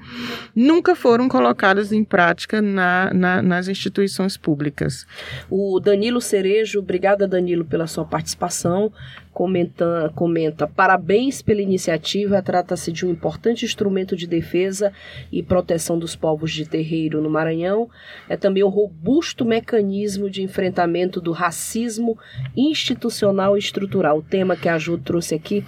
nunca 0.56 0.96
foram 0.96 1.30
colocadas 1.30 1.92
em 1.92 2.04
prática 2.04 2.60
na, 2.60 3.14
na, 3.14 3.42
nas 3.44 3.68
instituições 3.68 4.36
públicas. 4.36 5.06
O 5.48 5.80
Danilo 5.80 6.20
Cerejo, 6.20 6.80
obrigada 6.80 7.28
Danilo 7.28 7.66
pela 7.66 7.86
sua 7.86 8.06
participação 8.06 8.92
comenta, 9.38 10.12
comenta: 10.16 10.66
parabéns 10.66 11.44
pela 11.44 11.62
iniciativa, 11.62 12.42
trata-se 12.42 12.92
de 12.92 13.06
um 13.06 13.12
importante 13.12 13.66
instrumento 13.66 14.16
de 14.16 14.26
defesa 14.26 14.92
e 15.32 15.44
proteção 15.44 16.00
dos 16.00 16.16
povos 16.16 16.52
de 16.52 16.68
terreiro 16.68 17.22
no 17.22 17.30
Maranhão. 17.30 17.88
É 18.28 18.36
também 18.36 18.64
um 18.64 18.68
robusto 18.68 19.46
mecanismo 19.46 20.28
de 20.28 20.42
enfrentamento 20.42 21.22
do 21.22 21.32
racismo 21.32 22.18
institucional 22.56 23.56
e 23.56 23.60
estrutural. 23.60 24.18
O 24.18 24.24
tema 24.24 24.56
que 24.56 24.68
a 24.68 24.80
Ju 24.80 24.98
trouxe 24.98 25.36
aqui 25.36 25.64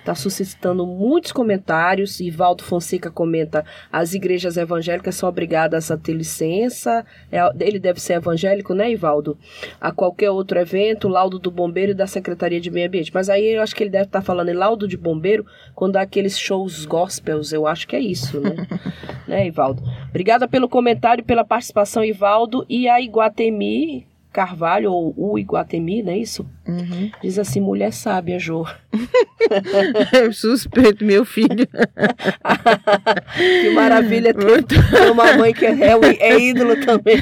está 0.00 0.14
suscitando 0.14 0.86
muitos 0.86 1.32
comentários. 1.32 2.20
Ivaldo 2.20 2.64
Fonseca 2.64 3.10
comenta: 3.10 3.64
as 3.92 4.14
igrejas 4.14 4.56
evangélicas 4.56 5.14
são 5.14 5.28
obrigadas 5.28 5.90
a 5.90 5.96
ter 5.96 6.12
licença. 6.12 7.04
É, 7.30 7.40
ele 7.60 7.78
deve 7.78 8.00
ser 8.00 8.14
evangélico, 8.14 8.74
né, 8.74 8.90
Ivaldo? 8.90 9.38
A 9.80 9.92
qualquer 9.92 10.30
outro 10.30 10.58
evento, 10.58 11.08
laudo 11.08 11.38
do 11.38 11.50
bombeiro 11.50 11.92
e 11.92 11.94
da 11.94 12.06
Secretaria 12.06 12.60
de 12.60 12.70
Meio 12.70 12.88
Ambiente. 12.88 13.12
Mas 13.14 13.28
aí 13.28 13.54
eu 13.54 13.62
acho 13.62 13.74
que 13.74 13.82
ele 13.82 13.90
deve 13.90 14.06
estar 14.06 14.20
tá 14.20 14.24
falando 14.24 14.48
em 14.48 14.54
laudo 14.54 14.88
de 14.88 14.96
bombeiro 14.96 15.46
quando 15.74 15.96
há 15.96 16.02
aqueles 16.02 16.38
shows 16.38 16.84
gospels. 16.84 17.52
Eu 17.52 17.66
acho 17.66 17.86
que 17.86 17.94
é 17.94 18.00
isso, 18.00 18.40
né? 18.40 18.56
né, 19.28 19.46
Ivaldo? 19.46 19.82
Obrigada 20.08 20.48
pelo 20.48 20.68
comentário, 20.68 21.24
pela 21.24 21.44
participação, 21.44 22.04
Ivaldo. 22.04 22.64
E 22.68 22.88
a 22.88 23.00
Iguatemi 23.00 24.09
Carvalho, 24.32 24.92
ou 24.92 25.14
o 25.16 25.38
Iguatemi, 25.38 26.02
não 26.02 26.12
é 26.12 26.18
isso? 26.18 26.48
Uhum. 26.66 27.10
Diz 27.20 27.38
assim, 27.38 27.60
mulher 27.60 27.92
sábia, 27.92 28.38
Jô. 28.38 28.64
Suspeito, 30.32 31.04
meu 31.04 31.24
filho. 31.24 31.66
que 33.36 33.70
maravilha 33.70 34.32
ter 34.32 35.10
uma 35.10 35.36
mãe 35.36 35.52
que 35.52 35.66
é, 35.66 35.92
é, 36.20 36.38
ídolo 36.38 36.76
também. 36.84 37.20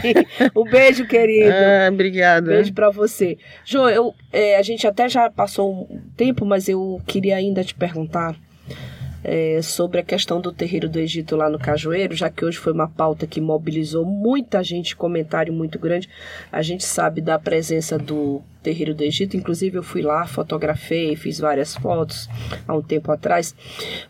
Um 0.55 0.65
beijo, 0.65 1.07
querido. 1.07 1.51
Ah, 1.51 1.89
obrigado. 1.91 2.47
Beijo 2.47 2.75
para 2.75 2.91
você. 2.91 3.39
Jô, 3.65 3.89
eu, 3.89 4.15
é, 4.31 4.59
a 4.59 4.63
gente 4.63 4.87
até 4.87 5.09
já 5.09 5.31
passou 5.31 5.89
um 5.91 6.03
tempo, 6.17 6.45
mas 6.45 6.69
eu 6.69 7.01
queria 7.07 7.37
ainda 7.37 7.65
te 7.65 7.75
perguntar 7.75 8.37
é, 9.23 9.61
sobre 9.63 10.01
a 10.01 10.03
questão 10.03 10.41
do 10.41 10.53
terreiro 10.53 10.89
do 10.89 10.99
Egito 10.99 11.37
lá 11.37 11.49
no 11.49 11.59
Cajueiro, 11.59 12.15
já 12.15 12.31
que 12.31 12.45
hoje 12.45 12.59
foi 12.59 12.73
uma 12.73 12.89
pauta 12.89 13.27
que 13.27 13.41
mobilizou 13.41 14.05
muita 14.05 14.63
gente, 14.63 14.97
comentário 14.97 15.53
muito 15.53 15.79
grande. 15.79 16.09
A 16.51 16.63
gente 16.63 16.85
sabe 16.85 17.21
da 17.21 17.39
presença 17.39 17.99
do 17.99 18.43
terreiro 18.63 18.95
do 18.95 19.03
Egito, 19.03 19.37
inclusive 19.37 19.79
eu 19.79 19.83
fui 19.83 20.03
lá, 20.03 20.27
fotografei, 20.27 21.17
fiz 21.17 21.39
várias 21.39 21.75
fotos 21.75 22.29
há 22.67 22.75
um 22.75 22.83
tempo 22.83 23.11
atrás. 23.11 23.55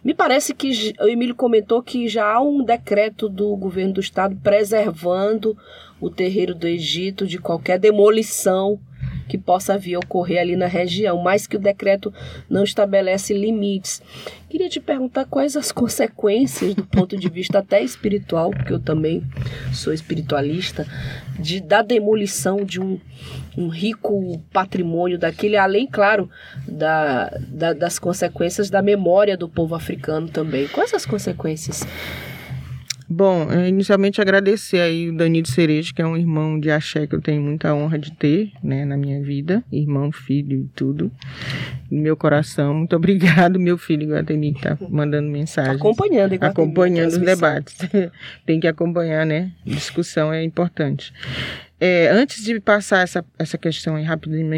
Me 0.02 0.14
parece 0.14 0.54
que 0.54 0.94
o 1.00 1.08
Emílio 1.08 1.34
comentou 1.34 1.82
que 1.82 2.08
já 2.08 2.32
há 2.32 2.40
um 2.40 2.64
decreto 2.64 3.28
do 3.28 3.54
governo 3.56 3.94
do 3.94 4.00
estado 4.00 4.36
preservando 4.42 5.56
o 6.00 6.10
terreiro 6.10 6.54
do 6.54 6.66
Egito 6.66 7.26
de 7.26 7.38
qualquer 7.38 7.78
demolição 7.78 8.78
que 9.28 9.38
possa 9.38 9.78
vir 9.78 9.94
a 9.94 9.98
ocorrer 9.98 10.40
ali 10.40 10.56
na 10.56 10.66
região, 10.66 11.18
mas 11.22 11.46
que 11.46 11.56
o 11.56 11.60
decreto 11.60 12.12
não 12.48 12.64
estabelece 12.64 13.34
limites. 13.34 14.02
Queria 14.48 14.68
te 14.68 14.80
perguntar 14.80 15.26
quais 15.26 15.56
as 15.56 15.70
consequências 15.70 16.74
do 16.74 16.84
ponto 16.84 17.16
de 17.16 17.28
vista 17.28 17.58
até 17.58 17.82
espiritual, 17.82 18.50
porque 18.50 18.72
eu 18.72 18.80
também 18.80 19.22
sou 19.72 19.92
espiritualista, 19.92 20.86
de, 21.38 21.60
da 21.60 21.82
demolição 21.82 22.64
de 22.64 22.80
um, 22.80 22.98
um 23.56 23.68
rico 23.68 24.40
patrimônio 24.52 25.18
daquele, 25.18 25.56
além, 25.56 25.86
claro, 25.86 26.30
da, 26.66 27.28
da, 27.46 27.72
das 27.74 27.98
consequências 27.98 28.70
da 28.70 28.80
memória 28.80 29.36
do 29.36 29.48
povo 29.48 29.74
africano 29.74 30.28
também. 30.28 30.66
Quais 30.68 30.94
as 30.94 31.04
consequências? 31.04 31.86
Bom, 33.10 33.46
inicialmente 33.66 34.20
agradecer 34.20 34.80
aí 34.80 35.08
o 35.08 35.16
Danilo 35.16 35.46
Cerejo, 35.46 35.94
que 35.94 36.02
é 36.02 36.06
um 36.06 36.16
irmão 36.16 36.60
de 36.60 36.70
axé 36.70 37.06
que 37.06 37.14
eu 37.14 37.22
tenho 37.22 37.40
muita 37.40 37.74
honra 37.74 37.98
de 37.98 38.12
ter, 38.12 38.52
né, 38.62 38.84
na 38.84 38.98
minha 38.98 39.22
vida, 39.22 39.64
irmão, 39.72 40.12
filho 40.12 40.64
e 40.64 40.68
tudo, 40.74 41.10
no 41.90 42.02
meu 42.02 42.16
coração. 42.16 42.74
Muito 42.74 42.94
obrigado, 42.96 43.58
meu 43.58 43.78
filho 43.78 44.10
Guatemi, 44.10 44.52
que 44.52 44.60
tá 44.60 44.76
mandando 44.90 45.30
mensagem. 45.30 45.76
Acompanhando, 45.76 46.34
Iguatemi, 46.34 46.64
Acompanhando 46.64 47.12
os 47.12 47.18
debates. 47.18 47.78
Tem 48.44 48.60
que 48.60 48.66
acompanhar, 48.66 49.24
né? 49.24 49.52
Discussão 49.64 50.30
é 50.30 50.44
importante. 50.44 51.12
É, 51.80 52.10
antes 52.10 52.42
de 52.42 52.58
passar 52.58 53.02
essa, 53.02 53.24
essa 53.38 53.56
questão 53.56 53.94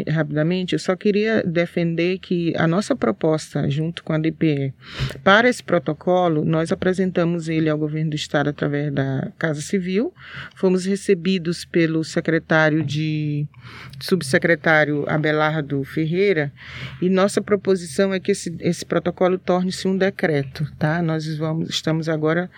rapidamente, 0.07 0.73
eu 0.73 0.79
só 0.79 0.95
queria 0.95 1.43
defender 1.43 2.17
que 2.17 2.51
a 2.57 2.67
nossa 2.67 2.95
proposta, 2.95 3.69
junto 3.69 4.03
com 4.03 4.11
a 4.11 4.17
DPE, 4.17 4.73
para 5.23 5.47
esse 5.47 5.63
protocolo, 5.63 6.43
nós 6.43 6.71
apresentamos 6.71 7.47
ele 7.47 7.69
ao 7.69 7.77
governo 7.77 8.09
do 8.09 8.15
Estado 8.15 8.49
através 8.49 8.91
da 8.91 9.31
Casa 9.37 9.61
Civil, 9.61 10.11
fomos 10.55 10.85
recebidos 10.85 11.63
pelo 11.63 12.03
secretário 12.03 12.83
de 12.83 13.45
subsecretário 13.99 15.05
Abelardo 15.07 15.83
Ferreira, 15.83 16.51
e 16.99 17.07
nossa 17.07 17.39
proposição 17.39 18.11
é 18.11 18.19
que 18.19 18.31
esse, 18.31 18.55
esse 18.61 18.83
protocolo 18.83 19.37
torne-se 19.37 19.87
um 19.87 19.95
decreto, 19.95 20.65
tá? 20.79 21.03
Nós 21.03 21.37
vamos, 21.37 21.69
estamos 21.69 22.09
agora 22.09 22.49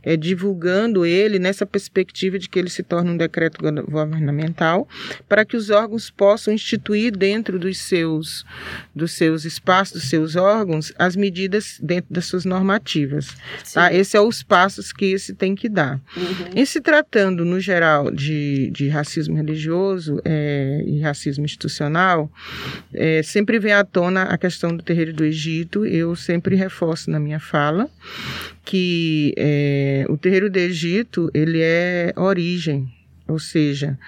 é, 0.00 0.16
divulgando 0.16 1.04
ele 1.04 1.40
nessa 1.40 1.66
perspectiva 1.66 2.38
de 2.38 2.48
que 2.48 2.56
ele 2.56 2.70
se 2.70 2.84
torne 2.84 3.10
um 3.10 3.16
decreto 3.16 3.58
governamental 3.60 4.11
governamental 4.12 4.88
para 5.28 5.44
que 5.44 5.56
os 5.56 5.70
órgãos 5.70 6.10
possam 6.10 6.52
instituir 6.52 7.16
dentro 7.16 7.58
dos 7.58 7.78
seus, 7.78 8.44
dos 8.94 9.12
seus 9.12 9.44
espaços, 9.44 10.00
dos 10.00 10.10
seus 10.10 10.36
órgãos, 10.36 10.92
as 10.98 11.16
medidas 11.16 11.78
dentro 11.82 12.12
das 12.12 12.26
suas 12.26 12.44
normativas. 12.44 13.34
Tá? 13.72 13.92
Esse 13.92 14.16
é 14.16 14.20
os 14.20 14.42
passos 14.42 14.92
que 14.92 15.18
se 15.18 15.34
tem 15.34 15.54
que 15.54 15.68
dar. 15.68 16.00
Uhum. 16.16 16.50
Em 16.54 16.64
se 16.64 16.80
tratando, 16.80 17.44
no 17.44 17.60
geral, 17.60 18.10
de, 18.10 18.70
de 18.70 18.88
racismo 18.88 19.36
religioso 19.36 20.20
é, 20.24 20.82
e 20.86 21.00
racismo 21.00 21.44
institucional, 21.44 22.30
é, 22.92 23.22
sempre 23.22 23.58
vem 23.58 23.72
à 23.72 23.84
tona 23.84 24.24
a 24.24 24.38
questão 24.38 24.76
do 24.76 24.82
terreiro 24.82 25.12
do 25.12 25.24
Egito. 25.24 25.84
Eu 25.86 26.14
sempre 26.14 26.56
reforço 26.56 27.10
na 27.10 27.18
minha 27.18 27.40
fala 27.40 27.88
que 28.64 29.34
é, 29.36 30.04
o 30.08 30.16
terreiro 30.16 30.48
do 30.48 30.56
Egito 30.58 31.30
ele 31.34 31.60
é 31.60 32.12
origem 32.16 32.88
ou 33.28 33.38
seja, 33.38 33.98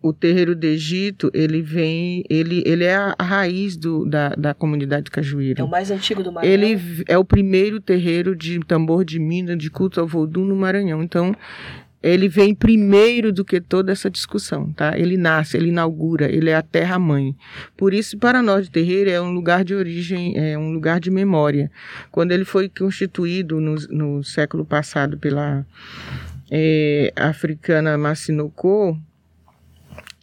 o 0.00 0.12
terreiro 0.12 0.54
do 0.54 0.64
Egito, 0.64 1.30
ele 1.34 1.60
vem, 1.60 2.24
ele, 2.30 2.62
ele 2.64 2.84
é 2.84 2.94
a, 2.94 3.14
raiz 3.18 3.76
do, 3.76 4.04
da, 4.04 4.30
da 4.30 4.54
comunidade 4.54 5.10
cajueira. 5.10 5.60
É 5.60 5.64
o 5.64 5.68
mais 5.68 5.90
antigo 5.90 6.22
do 6.22 6.30
Maranhão. 6.30 6.54
Ele 6.54 7.04
é 7.06 7.18
o 7.18 7.24
primeiro 7.24 7.80
terreiro 7.80 8.36
de 8.36 8.60
tambor 8.60 9.04
de 9.04 9.18
mina, 9.18 9.56
de 9.56 9.70
culto 9.70 10.00
ao 10.00 10.06
vodum 10.06 10.44
no 10.44 10.54
Maranhão. 10.54 11.02
Então, 11.02 11.34
ele 12.00 12.28
vem 12.28 12.54
primeiro 12.54 13.32
do 13.32 13.44
que 13.44 13.60
toda 13.60 13.90
essa 13.90 14.08
discussão, 14.08 14.72
tá? 14.72 14.96
Ele 14.96 15.16
nasce, 15.16 15.56
ele 15.56 15.68
inaugura, 15.68 16.30
ele 16.30 16.48
é 16.48 16.54
a 16.54 16.62
terra-mãe. 16.62 17.34
Por 17.76 17.92
isso, 17.92 18.16
para 18.18 18.40
nós 18.40 18.66
de 18.66 18.70
terreiro, 18.70 19.10
é 19.10 19.20
um 19.20 19.32
lugar 19.32 19.64
de 19.64 19.74
origem, 19.74 20.38
é 20.38 20.56
um 20.56 20.70
lugar 20.70 21.00
de 21.00 21.10
memória. 21.10 21.70
Quando 22.12 22.30
ele 22.30 22.44
foi 22.44 22.68
constituído 22.68 23.60
no, 23.60 23.74
no 23.90 24.22
século 24.22 24.64
passado 24.64 25.18
pela 25.18 25.66
é, 26.50 27.12
africana 27.16 27.96
Massinoko, 27.98 28.98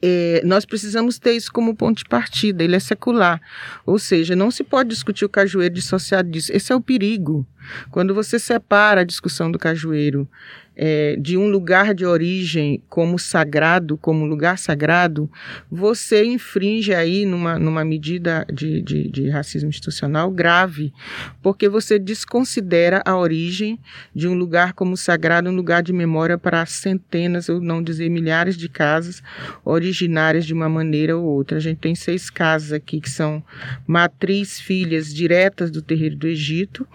é, 0.01 0.41
nós 0.45 0.65
precisamos 0.65 1.17
ter 1.17 1.33
isso 1.33 1.51
como 1.51 1.75
ponto 1.75 1.99
de 1.99 2.05
partida, 2.05 2.63
ele 2.63 2.75
é 2.75 2.79
secular. 2.79 3.41
Ou 3.85 3.97
seja, 3.97 4.35
não 4.35 4.51
se 4.51 4.63
pode 4.63 4.89
discutir 4.89 5.25
o 5.25 5.29
cajueiro 5.29 5.73
dissociado 5.73 6.29
disso. 6.29 6.51
Esse 6.53 6.71
é 6.71 6.75
o 6.75 6.81
perigo. 6.81 7.47
Quando 7.91 8.13
você 8.13 8.39
separa 8.39 9.01
a 9.01 9.06
discussão 9.06 9.51
do 9.51 9.60
cajueiro 9.60 10.28
é, 10.75 11.15
de 11.15 11.38
um 11.38 11.47
lugar 11.47 11.93
de 11.93 12.06
origem 12.06 12.82
como 12.89 13.17
sagrado, 13.17 13.97
como 13.97 14.25
lugar 14.25 14.58
sagrado, 14.58 15.30
você 15.71 16.25
infringe 16.25 16.93
aí 16.93 17.25
numa, 17.25 17.58
numa 17.58 17.86
medida 17.86 18.45
de, 18.51 18.82
de, 18.82 19.10
de 19.10 19.30
racismo 19.30 19.69
institucional 19.69 20.30
grave, 20.30 20.93
porque 21.41 21.69
você 21.69 21.97
desconsidera 21.97 23.01
a 23.06 23.17
origem 23.17 23.80
de 24.13 24.28
um 24.28 24.34
lugar 24.34 24.73
como 24.73 24.97
sagrado, 24.97 25.49
um 25.49 25.56
lugar 25.56 25.82
de 25.82 25.93
memória 25.93 26.38
para 26.38 26.65
centenas, 26.65 27.47
ou 27.47 27.62
não 27.62 27.82
dizer 27.82 28.10
milhares 28.10 28.58
de 28.58 28.67
casas 28.67 29.23
originárias 29.63 30.45
de 30.45 30.54
uma 30.54 30.67
maneira 30.67 31.17
ou 31.17 31.23
outra. 31.23 31.58
A 31.58 31.62
gente 31.62 31.78
tem 31.78 31.95
seis 31.95 32.30
casas 32.30 32.73
aqui 32.73 32.99
que 32.99 33.10
são 33.10 33.43
matriz 33.88 34.60
filhas 34.60 35.13
diretas 35.13 35.71
do 35.71 35.82
terreiro 35.82 36.17
do 36.17 36.28
Egito, 36.28 36.86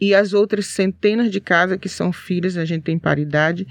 e 0.00 0.14
as 0.16 0.32
outras 0.32 0.66
centenas 0.66 1.30
de 1.30 1.40
casas 1.40 1.78
que 1.78 1.88
são 1.88 2.12
filhas, 2.12 2.56
a 2.56 2.64
gente 2.64 2.82
tem 2.82 2.98
paridade, 2.98 3.66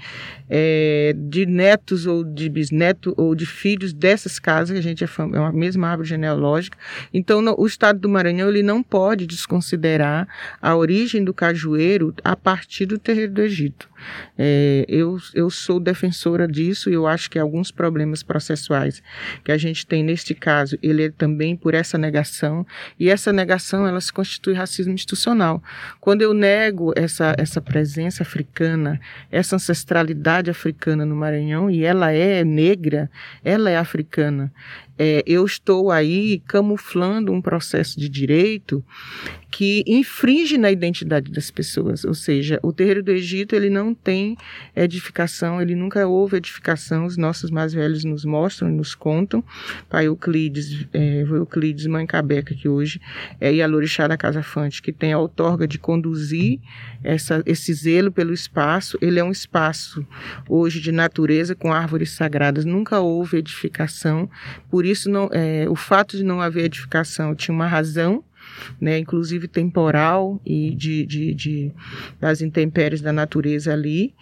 é, 0.48 1.14
de 1.16 1.46
netos 1.46 2.06
ou 2.06 2.24
de 2.24 2.48
bisnetos 2.48 3.12
ou 3.16 3.34
de 3.34 3.46
filhos 3.46 3.92
dessas 3.92 4.38
casas, 4.38 4.72
que 4.72 4.78
a 4.78 4.82
gente 4.82 5.04
é, 5.04 5.08
é 5.18 5.40
uma 5.40 5.52
mesma 5.52 5.88
árvore 5.88 6.08
genealógica. 6.08 6.78
Então, 7.12 7.42
no, 7.42 7.54
o 7.58 7.66
estado 7.66 7.98
do 7.98 8.08
Maranhão 8.08 8.48
ele 8.48 8.62
não 8.62 8.82
pode 8.82 9.26
desconsiderar 9.26 10.28
a 10.60 10.76
origem 10.76 11.24
do 11.24 11.34
cajueiro 11.34 12.14
a 12.22 12.36
partir 12.36 12.86
do 12.86 12.98
terreiro 12.98 13.32
do 13.32 13.42
Egito. 13.42 13.88
É, 14.36 14.84
eu, 14.88 15.18
eu 15.34 15.50
sou 15.50 15.78
defensora 15.80 16.46
disso 16.46 16.90
e 16.90 16.94
eu 16.94 17.06
acho 17.06 17.30
que 17.30 17.38
alguns 17.38 17.70
problemas 17.70 18.22
processuais 18.22 19.02
que 19.44 19.52
a 19.52 19.56
gente 19.56 19.86
tem 19.86 20.02
neste 20.02 20.34
caso, 20.34 20.78
ele 20.82 21.04
é 21.04 21.10
também 21.10 21.56
por 21.56 21.74
essa 21.74 21.96
negação, 21.98 22.66
e 22.98 23.08
essa 23.08 23.32
negação 23.32 23.86
ela 23.86 24.00
se 24.00 24.12
constitui 24.12 24.54
racismo 24.54 24.92
institucional. 24.92 25.62
Quando 26.00 26.22
eu 26.22 26.32
nego 26.32 26.92
essa, 26.96 27.34
essa 27.38 27.60
presença 27.60 28.22
africana, 28.22 29.00
essa 29.30 29.56
ancestralidade 29.56 30.50
africana 30.50 31.04
no 31.04 31.16
Maranhão, 31.16 31.70
e 31.70 31.84
ela 31.84 32.12
é 32.12 32.44
negra, 32.44 33.10
ela 33.44 33.70
é 33.70 33.76
africana, 33.76 34.52
é, 34.98 35.22
eu 35.26 35.44
estou 35.44 35.90
aí 35.90 36.42
camuflando 36.46 37.32
um 37.32 37.40
processo 37.40 37.98
de 37.98 38.08
direito 38.08 38.84
que 39.50 39.82
infringe 39.86 40.58
na 40.58 40.70
identidade 40.70 41.30
das 41.30 41.50
pessoas. 41.50 42.04
Ou 42.04 42.14
seja, 42.14 42.58
o 42.62 42.72
terreiro 42.72 43.02
do 43.02 43.10
Egito 43.10 43.54
ele 43.54 43.70
não 43.70 43.94
tem 43.94 44.36
edificação, 44.74 45.62
ele 45.62 45.74
nunca 45.74 46.06
houve 46.06 46.36
edificação. 46.36 47.06
Os 47.06 47.16
nossos 47.16 47.50
mais 47.50 47.72
velhos 47.72 48.04
nos 48.04 48.24
mostram, 48.24 48.68
nos 48.68 48.94
contam. 48.94 49.42
Pai 49.88 50.06
Euclides, 50.06 50.86
é, 50.92 51.22
Euclides 51.22 51.86
Mãe 51.86 52.06
Cabeca, 52.06 52.54
que 52.54 52.68
hoje 52.68 53.00
é 53.40 53.52
Ialorixá 53.52 54.06
da 54.06 54.16
Casa 54.16 54.42
Fante, 54.42 54.82
que 54.82 54.92
tem 54.92 55.12
a 55.12 55.18
outorga 55.18 55.66
de 55.66 55.78
conduzir 55.78 56.58
essa, 57.02 57.42
esse 57.46 57.72
zelo 57.72 58.12
pelo 58.12 58.34
espaço. 58.34 58.98
Ele 59.00 59.18
é 59.18 59.24
um 59.24 59.32
espaço 59.32 60.06
hoje 60.48 60.80
de 60.80 60.92
natureza 60.92 61.54
com 61.54 61.72
árvores 61.72 62.10
sagradas. 62.10 62.64
Nunca 62.64 63.00
houve 63.00 63.38
edificação. 63.38 64.28
Por 64.68 64.84
isso, 64.90 65.10
não, 65.10 65.28
é, 65.32 65.68
o 65.68 65.76
fato 65.76 66.16
de 66.16 66.24
não 66.24 66.40
haver 66.40 66.64
edificação 66.64 67.34
tinha 67.34 67.54
uma 67.54 67.66
razão 67.66 68.24
né, 68.80 68.98
inclusive 68.98 69.48
temporal 69.48 70.40
e 70.44 70.74
de, 70.74 71.04
de, 71.06 71.34
de, 71.34 71.72
das 72.20 72.40
intempéries 72.40 73.00
da 73.00 73.12
natureza 73.12 73.72
ali, 73.72 74.14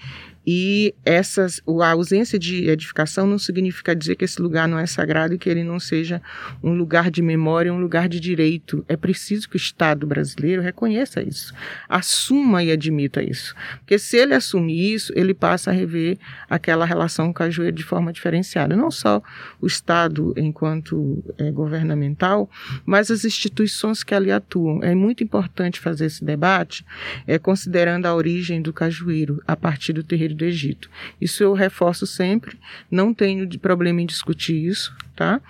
e 0.46 0.94
essas, 1.04 1.60
a 1.80 1.90
ausência 1.92 2.38
de 2.38 2.68
edificação 2.68 3.26
não 3.26 3.38
significa 3.38 3.94
dizer 3.94 4.16
que 4.16 4.24
esse 4.24 4.40
lugar 4.42 4.68
não 4.68 4.78
é 4.78 4.86
sagrado 4.86 5.34
e 5.34 5.38
que 5.38 5.48
ele 5.48 5.64
não 5.64 5.80
seja 5.80 6.20
um 6.62 6.74
lugar 6.74 7.10
de 7.10 7.22
memória, 7.22 7.72
um 7.72 7.80
lugar 7.80 8.08
de 8.08 8.20
direito. 8.20 8.84
É 8.88 8.96
preciso 8.96 9.48
que 9.48 9.56
o 9.56 9.58
Estado 9.58 10.06
brasileiro 10.06 10.60
reconheça 10.60 11.22
isso, 11.22 11.54
assuma 11.88 12.62
e 12.62 12.70
admita 12.70 13.22
isso. 13.22 13.54
Porque 13.78 13.98
se 13.98 14.16
ele 14.16 14.34
assumir 14.34 14.94
isso, 14.94 15.12
ele 15.16 15.32
passa 15.32 15.70
a 15.70 15.72
rever 15.72 16.18
aquela 16.48 16.84
relação 16.84 17.32
com 17.32 17.42
a 17.42 17.44
Cajueiro 17.44 17.76
de 17.76 17.84
forma 17.84 18.12
diferenciada. 18.12 18.76
Não 18.76 18.90
só 18.90 19.22
o 19.60 19.66
Estado 19.66 20.32
enquanto 20.36 21.22
é, 21.38 21.50
governamental, 21.50 22.50
mas 22.84 23.10
as 23.10 23.24
instituições 23.24 24.02
que 24.02 24.14
ali 24.14 24.30
atuam. 24.30 24.82
É 24.82 24.94
muito 24.94 25.22
importante 25.22 25.80
fazer 25.80 26.06
esse 26.06 26.24
debate, 26.24 26.84
é, 27.26 27.38
considerando 27.38 28.06
a 28.06 28.14
origem 28.14 28.62
do 28.62 28.72
cajueiro 28.72 29.42
a 29.46 29.56
partir 29.56 29.92
do 29.92 30.02
terreiro 30.02 30.33
do 30.34 30.44
Egito. 30.44 30.90
Isso 31.20 31.42
eu 31.42 31.52
reforço 31.52 32.06
sempre, 32.06 32.58
não 32.90 33.14
tenho 33.14 33.48
problema 33.58 34.02
em 34.02 34.06
discutir 34.06 34.66
isso, 34.66 34.94
tá? 35.14 35.40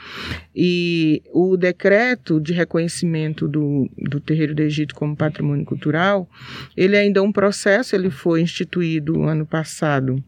E 0.55 1.23
o 1.33 1.57
decreto 1.57 2.41
de 2.41 2.53
reconhecimento 2.53 3.49
do, 3.49 3.91
do 3.97 4.21
terreiro 4.21 4.55
do 4.55 4.63
Egito 4.63 4.95
como 4.95 5.17
patrimônio 5.17 5.65
cultural, 5.65 6.29
ele 6.77 6.97
é 6.97 7.01
ainda 7.01 7.21
é 7.21 7.23
um 7.23 7.33
processo, 7.33 7.97
ele 7.97 8.11
foi 8.11 8.41
instituído 8.41 9.23
ano 9.23 9.47
passado 9.47 10.23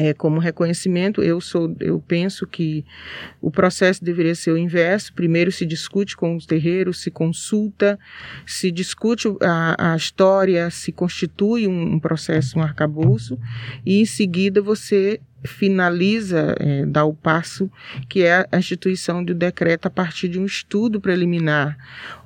é, 0.00 0.14
como 0.14 0.38
reconhecimento, 0.38 1.24
eu 1.24 1.40
sou, 1.40 1.74
eu 1.80 1.98
penso 1.98 2.46
que 2.46 2.84
o 3.40 3.50
processo 3.50 4.04
deveria 4.04 4.34
ser 4.36 4.52
o 4.52 4.56
inverso. 4.56 5.12
Primeiro 5.12 5.50
se 5.50 5.66
discute 5.66 6.16
com 6.16 6.36
os 6.36 6.46
terreiros, 6.46 7.02
se 7.02 7.10
consulta, 7.10 7.98
se 8.46 8.70
discute 8.70 9.26
a, 9.42 9.92
a 9.92 9.96
história, 9.96 10.70
se 10.70 10.92
constitui 10.92 11.66
um, 11.66 11.94
um 11.94 11.98
processo, 11.98 12.60
um 12.60 12.62
arcabouço, 12.62 13.36
e 13.84 14.00
em 14.00 14.04
seguida 14.04 14.62
você 14.62 15.20
finaliza, 15.44 16.56
é, 16.58 16.84
dá 16.84 17.04
o 17.04 17.14
passo, 17.14 17.70
que 18.08 18.22
é 18.22 18.46
a 18.50 18.58
instituição 18.58 19.22
do 19.22 19.34
decreto 19.34 19.86
a 19.86 19.90
partir 19.90 20.28
de 20.28 20.38
um 20.38 20.44
estudo 20.44 21.00
preliminar, 21.00 21.76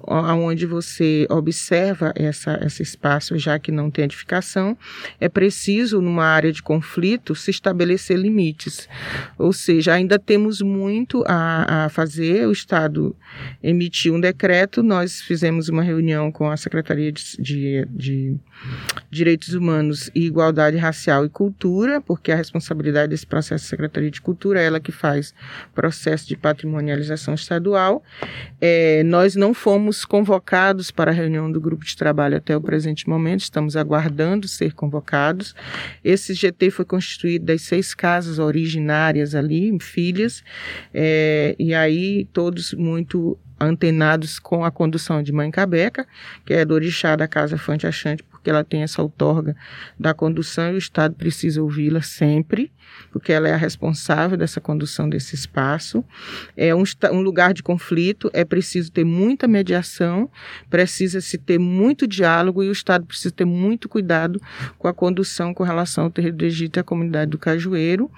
onde 0.04 0.66
você 0.66 1.26
observa 1.30 2.12
essa, 2.16 2.58
esse 2.64 2.82
espaço, 2.82 3.38
já 3.38 3.58
que 3.58 3.70
não 3.70 3.90
tem 3.90 4.04
edificação, 4.04 4.76
é 5.20 5.28
preciso, 5.28 6.00
numa 6.00 6.24
área 6.24 6.52
de 6.52 6.62
conflito, 6.62 7.34
se 7.34 7.50
estabelecer 7.50 8.18
limites. 8.18 8.88
Ou 9.38 9.52
seja, 9.52 9.92
ainda 9.92 10.18
temos 10.18 10.60
muito 10.60 11.22
a, 11.26 11.84
a 11.84 11.88
fazer, 11.88 12.46
o 12.46 12.52
Estado 12.52 13.14
emitiu 13.62 14.14
um 14.14 14.20
decreto, 14.20 14.82
nós 14.82 15.20
fizemos 15.20 15.68
uma 15.68 15.82
reunião 15.82 16.32
com 16.32 16.50
a 16.50 16.56
Secretaria 16.56 17.12
de, 17.12 17.36
de, 17.38 17.86
de 17.90 18.36
Direitos 19.10 19.54
Humanos 19.54 20.10
e 20.14 20.26
Igualdade 20.26 20.76
Racial 20.76 21.24
e 21.24 21.28
Cultura, 21.28 22.00
porque 22.00 22.32
a 22.32 22.36
responsabilidade 22.36 23.01
desse 23.06 23.26
processo 23.26 23.64
da 23.64 23.68
Secretaria 23.68 24.10
de 24.10 24.20
Cultura, 24.20 24.60
ela 24.60 24.80
que 24.80 24.92
faz 24.92 25.34
processo 25.74 26.26
de 26.26 26.36
patrimonialização 26.36 27.34
estadual. 27.34 28.02
É, 28.60 29.02
nós 29.04 29.34
não 29.34 29.54
fomos 29.54 30.04
convocados 30.04 30.90
para 30.90 31.10
a 31.10 31.14
reunião 31.14 31.50
do 31.50 31.60
grupo 31.60 31.84
de 31.84 31.96
trabalho 31.96 32.36
até 32.36 32.56
o 32.56 32.60
presente 32.60 33.08
momento, 33.08 33.40
estamos 33.40 33.76
aguardando 33.76 34.48
ser 34.48 34.72
convocados. 34.72 35.54
Esse 36.04 36.34
GT 36.34 36.70
foi 36.70 36.84
constituído 36.84 37.46
das 37.46 37.62
seis 37.62 37.94
casas 37.94 38.38
originárias 38.38 39.34
ali, 39.34 39.76
filhas, 39.80 40.42
é, 40.92 41.54
e 41.58 41.74
aí 41.74 42.26
todos 42.32 42.72
muito 42.74 43.38
antenados 43.62 44.38
com 44.38 44.64
a 44.64 44.70
condução 44.70 45.22
de 45.22 45.32
Mãe 45.32 45.50
Cabeca, 45.50 46.06
que 46.44 46.52
é 46.52 46.64
do 46.64 46.74
orixá 46.74 47.14
da 47.14 47.28
Casa 47.28 47.56
Fante 47.56 47.86
Achante, 47.86 48.24
porque 48.42 48.50
ela 48.50 48.64
tem 48.64 48.82
essa 48.82 49.00
outorga 49.00 49.54
da 49.96 50.12
condução 50.12 50.72
e 50.72 50.74
o 50.74 50.78
Estado 50.78 51.14
precisa 51.14 51.62
ouvi-la 51.62 52.02
sempre, 52.02 52.72
porque 53.12 53.32
ela 53.32 53.48
é 53.48 53.54
a 53.54 53.56
responsável 53.56 54.36
dessa 54.36 54.60
condução 54.60 55.08
desse 55.08 55.36
espaço. 55.36 56.04
É 56.56 56.74
um, 56.74 56.82
um 57.12 57.20
lugar 57.20 57.54
de 57.54 57.62
conflito, 57.62 58.28
é 58.34 58.44
preciso 58.44 58.90
ter 58.90 59.04
muita 59.04 59.46
mediação, 59.46 60.28
precisa-se 60.68 61.38
ter 61.38 61.56
muito 61.56 62.04
diálogo 62.04 62.64
e 62.64 62.68
o 62.68 62.72
Estado 62.72 63.06
precisa 63.06 63.32
ter 63.32 63.44
muito 63.44 63.88
cuidado 63.88 64.42
com 64.76 64.88
a 64.88 64.92
condução 64.92 65.54
com 65.54 65.62
relação 65.62 66.04
ao 66.04 66.10
terreiro 66.10 66.36
do 66.36 66.44
Egito 66.44 66.78
e 66.78 66.80
à 66.80 66.82
comunidade 66.82 67.30
do 67.30 67.38
Cajueiro. 67.38 68.10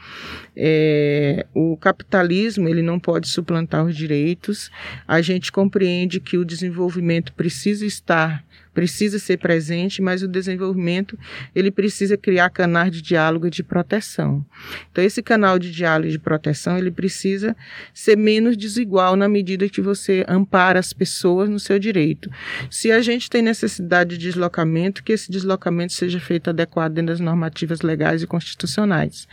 É, 0.57 1.47
o 1.53 1.77
capitalismo 1.77 2.67
ele 2.67 2.81
não 2.81 2.99
pode 2.99 3.29
suplantar 3.29 3.85
os 3.85 3.95
direitos. 3.95 4.71
A 5.07 5.21
gente 5.21 5.53
compreende 5.53 6.19
que 6.19 6.39
o 6.39 6.47
desenvolvimento 6.47 7.35
precisa 7.35 7.85
estar 7.85 8.43
precisa 8.75 9.19
ser 9.19 9.39
presente, 9.39 10.03
mas 10.03 10.23
o 10.23 10.29
desenvolvimento 10.29 11.17
ele 11.55 11.71
precisa 11.71 12.17
criar 12.17 12.51
canais 12.51 12.91
de 12.91 13.01
diálogo 13.01 13.47
e 13.47 13.51
de 13.51 13.63
proteção. 13.63 14.45
Então 14.91 15.03
esse 15.03 15.23
canal 15.23 15.59
de 15.59 15.71
diálogo 15.71 16.09
e 16.09 16.13
de 16.13 16.19
proteção 16.19 16.77
ele 16.77 16.91
precisa 16.91 17.57
ser 17.95 18.17
menos 18.17 18.57
desigual 18.57 19.15
na 19.15 19.29
medida 19.29 19.69
que 19.69 19.81
você 19.81 20.25
ampara 20.29 20.81
as 20.81 20.93
pessoas 20.93 21.49
no 21.49 21.61
seu 21.61 21.79
direito. 21.79 22.29
Se 22.69 22.91
a 22.91 23.01
gente 23.01 23.31
tem 23.31 23.41
necessidade 23.41 24.19
de 24.19 24.25
deslocamento, 24.25 25.05
que 25.05 25.13
esse 25.13 25.31
deslocamento 25.31 25.93
seja 25.93 26.19
feito 26.19 26.51
adequado 26.51 26.95
dentro 26.95 27.13
das 27.13 27.21
normativas 27.21 27.81
legais 27.81 28.23
e 28.23 28.27
constitucionais. 28.27 29.29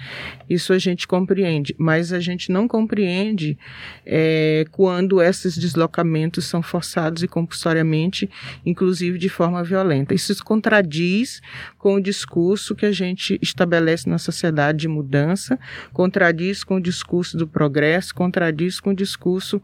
Isso 0.49 0.71
a 0.73 0.77
gente 0.77 1.07
compreende, 1.07 1.75
mas 1.77 2.13
a 2.13 2.19
gente 2.19 2.51
não 2.51 2.67
compreende 2.67 3.57
é, 4.05 4.65
quando 4.71 5.21
esses 5.21 5.57
deslocamentos 5.57 6.45
são 6.45 6.61
forçados 6.61 7.23
e 7.23 7.27
compulsoriamente, 7.27 8.29
inclusive 8.65 9.17
de 9.17 9.30
forma 9.31 9.63
violenta. 9.63 10.13
Isso 10.13 10.33
se 10.33 10.43
contradiz 10.43 11.41
com 11.77 11.95
o 11.95 12.01
discurso 12.01 12.75
que 12.75 12.85
a 12.85 12.91
gente 12.91 13.39
estabelece 13.41 14.09
na 14.09 14.17
sociedade 14.17 14.79
de 14.79 14.87
mudança, 14.87 15.59
contradiz 15.93 16.63
com 16.63 16.75
o 16.75 16.81
discurso 16.81 17.37
do 17.37 17.47
progresso, 17.47 18.13
contradiz 18.13 18.79
com 18.79 18.91
o 18.91 18.95
discurso 18.95 19.61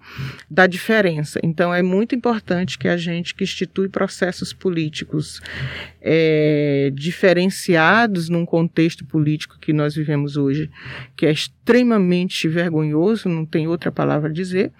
da 0.49 0.65
diferença. 0.65 1.39
Então, 1.43 1.73
é 1.73 1.84
muito 1.84 2.15
importante 2.15 2.77
que 2.77 2.88
a 2.88 2.97
gente 2.97 3.36
que 3.36 3.43
institui 3.43 3.89
processos 3.89 4.53
políticos 4.53 5.41
é, 6.01 6.89
diferenciados 6.93 8.30
num 8.30 8.45
contexto 8.45 9.06
político 9.06 9.58
que 9.60 9.73
nós 9.73 9.93
vivemos 9.93 10.38
hoje, 10.38 10.71
que 11.15 11.25
é 11.25 11.32
extremamente 11.32 12.47
vergonhoso, 12.47 13.27
não 13.27 13.45
tem 13.45 13.67
outra 13.67 13.91
palavra 13.91 14.30
a 14.30 14.34
dizer, 14.34 14.71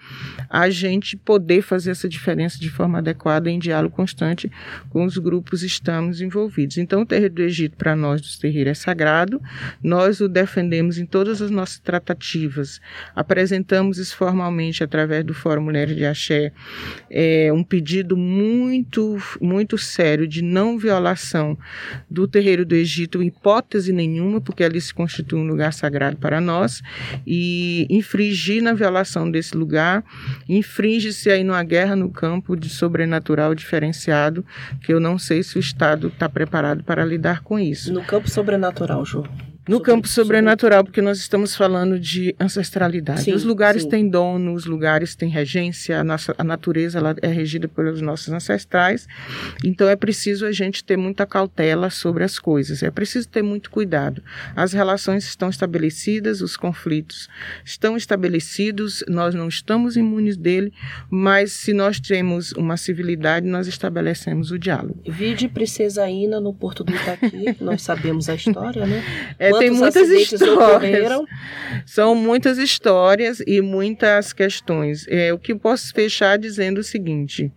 a 0.48 0.70
gente 0.70 1.16
poder 1.16 1.60
fazer 1.60 1.90
essa 1.90 2.08
diferença 2.08 2.58
de 2.58 2.70
forma 2.70 2.98
adequada 2.98 3.50
em 3.50 3.58
diálogo 3.58 3.94
constante 3.94 4.50
com 4.90 5.04
os 5.04 5.18
grupos 5.18 5.62
estamos 5.62 6.20
envolvidos. 6.20 6.78
Então, 6.78 7.02
o 7.02 7.06
terreiro 7.06 7.34
do 7.34 7.42
Egito, 7.42 7.76
para 7.76 7.94
nós 7.94 8.20
dos 8.20 8.38
terreiros, 8.38 8.70
é 8.70 8.74
sagrado, 8.74 9.40
nós 9.82 10.20
o 10.20 10.28
defendemos 10.28 10.98
em 10.98 11.06
todas 11.06 11.40
as 11.40 11.50
nossas 11.50 11.78
tratativas, 11.78 12.80
apresentamos 13.14 13.98
isso 13.98 14.16
formalmente 14.16 14.82
através 14.82 15.24
do 15.24 15.34
Fórum 15.34 15.62
Mulheres 15.62 15.96
de 15.96 16.04
Axé, 16.04 16.52
é, 17.10 17.50
um 17.52 17.62
pedido 17.62 18.16
muito, 18.16 19.16
muito 19.40 19.78
sério 19.78 20.26
de 20.26 20.42
não 20.42 20.78
violação 20.78 21.58
do 22.10 22.26
terreiro 22.26 22.64
do 22.64 22.74
Egito, 22.74 23.22
hipótese 23.22 23.92
nenhuma, 23.92 24.40
porque 24.40 24.64
ali 24.64 24.80
se 24.80 24.92
constitui 24.92 25.38
um 25.38 25.46
lugar 25.46 25.72
sagrado 25.72 26.16
para 26.16 26.40
nós, 26.40 26.82
e 27.26 27.86
infringir 27.90 28.62
na 28.62 28.72
violação 28.72 29.30
desse 29.30 29.56
lugar, 29.56 30.04
infringe-se 30.48 31.30
aí 31.30 31.44
numa 31.44 31.62
guerra 31.62 31.96
no 31.96 32.10
campo 32.10 32.56
de 32.56 32.68
sobrenatural 32.68 33.54
diferenciado, 33.54 34.44
que 34.82 34.92
eu 34.92 35.00
não 35.00 35.18
sei 35.18 35.42
se 35.42 35.56
o 35.56 35.60
Estado 35.60 36.08
está 36.08 36.28
preparado 36.28 36.82
para 36.84 37.04
lidar 37.04 37.42
com 37.42 37.58
isso. 37.58 37.92
No 37.92 38.02
campo 38.04 38.28
sobrenatural, 38.30 39.04
Ju. 39.04 39.24
No 39.68 39.80
campo 39.80 40.08
sobrenatural, 40.08 40.82
porque 40.82 41.02
nós 41.02 41.18
estamos 41.18 41.54
falando 41.54 42.00
de 42.00 42.34
ancestralidade. 42.40 43.22
Sim, 43.22 43.34
os 43.34 43.44
lugares 43.44 43.82
sim. 43.82 43.88
têm 43.88 44.08
dono, 44.08 44.54
os 44.54 44.64
lugares 44.64 45.14
têm 45.14 45.28
regência, 45.28 46.00
a, 46.00 46.04
nossa, 46.04 46.34
a 46.38 46.42
natureza 46.42 46.98
ela 46.98 47.14
é 47.20 47.28
regida 47.28 47.68
pelos 47.68 48.00
nossos 48.00 48.32
ancestrais. 48.32 49.06
Então 49.62 49.88
é 49.88 49.94
preciso 49.94 50.46
a 50.46 50.52
gente 50.52 50.82
ter 50.82 50.96
muita 50.96 51.26
cautela 51.26 51.90
sobre 51.90 52.24
as 52.24 52.38
coisas, 52.38 52.82
é 52.82 52.90
preciso 52.90 53.28
ter 53.28 53.42
muito 53.42 53.70
cuidado. 53.70 54.22
As 54.56 54.72
relações 54.72 55.24
estão 55.24 55.50
estabelecidas, 55.50 56.40
os 56.40 56.56
conflitos 56.56 57.28
estão 57.64 57.96
estabelecidos, 57.96 59.04
nós 59.06 59.34
não 59.34 59.48
estamos 59.48 59.96
imunes 59.96 60.36
dele, 60.36 60.72
mas 61.10 61.52
se 61.52 61.72
nós 61.72 62.00
temos 62.00 62.52
uma 62.52 62.76
civilidade, 62.76 63.46
nós 63.46 63.66
estabelecemos 63.66 64.50
o 64.50 64.58
diálogo. 64.58 65.00
Vide 65.06 65.48
Princesa 65.48 66.08
Ina 66.08 66.40
no 66.40 66.54
Porto 66.54 66.82
do 66.82 66.94
Itaqui, 66.94 67.56
nós 67.60 67.82
sabemos 67.82 68.28
a 68.28 68.34
história, 68.34 68.86
né? 68.86 69.04
É, 69.38 69.50
tem 69.58 69.70
muitas 69.70 70.08
histórias. 70.08 71.12
São 71.86 72.14
muitas 72.14 72.58
histórias 72.58 73.42
e 73.46 73.60
muitas 73.60 74.32
questões. 74.32 75.06
É, 75.08 75.32
o 75.32 75.38
que 75.38 75.54
posso 75.54 75.92
fechar 75.92 76.38
dizendo 76.38 76.78
o 76.78 76.84
seguinte: 76.84 77.52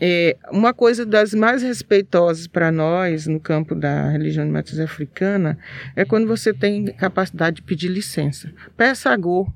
é, 0.00 0.36
uma 0.50 0.74
coisa 0.74 1.06
das 1.06 1.32
mais 1.32 1.62
respeitosas 1.62 2.46
para 2.46 2.70
nós 2.70 3.26
no 3.26 3.40
campo 3.40 3.74
da 3.74 4.10
religião 4.10 4.44
de 4.44 4.52
matriz 4.52 4.78
africana 4.78 5.58
é 5.94 6.04
quando 6.04 6.26
você 6.26 6.52
tem 6.52 6.86
capacidade 6.86 7.56
de 7.56 7.62
pedir 7.62 7.88
licença. 7.88 8.52
Peça 8.76 9.10
a 9.10 9.16
go. 9.16 9.50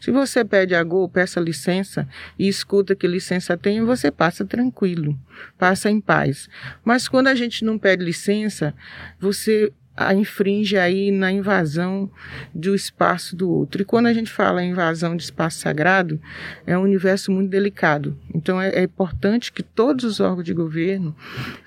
Se 0.00 0.10
você 0.10 0.44
pede 0.44 0.74
a 0.74 0.82
go, 0.82 1.08
peça 1.08 1.40
licença 1.40 2.06
e 2.38 2.48
escuta 2.48 2.94
que 2.94 3.06
licença 3.06 3.56
tem, 3.56 3.82
você 3.84 4.10
passa 4.10 4.44
tranquilo, 4.44 5.18
passa 5.56 5.90
em 5.90 6.00
paz. 6.00 6.48
Mas 6.84 7.08
quando 7.08 7.28
a 7.28 7.34
gente 7.34 7.64
não 7.64 7.78
pede 7.78 8.04
licença, 8.04 8.74
você 9.18 9.72
a 9.96 10.14
infringe 10.14 10.76
aí 10.76 11.10
na 11.10 11.30
invasão 11.30 12.10
do 12.54 12.74
espaço 12.74 13.36
do 13.36 13.50
outro. 13.50 13.82
E 13.82 13.84
quando 13.84 14.06
a 14.06 14.12
gente 14.12 14.30
fala 14.30 14.62
em 14.62 14.70
invasão 14.70 15.16
de 15.16 15.22
espaço 15.22 15.58
sagrado, 15.58 16.20
é 16.66 16.76
um 16.76 16.82
universo 16.82 17.30
muito 17.30 17.50
delicado. 17.50 18.18
Então 18.34 18.60
é, 18.60 18.70
é 18.70 18.82
importante 18.82 19.52
que 19.52 19.62
todos 19.62 20.04
os 20.04 20.20
órgãos 20.20 20.44
de 20.44 20.52
governo 20.52 21.14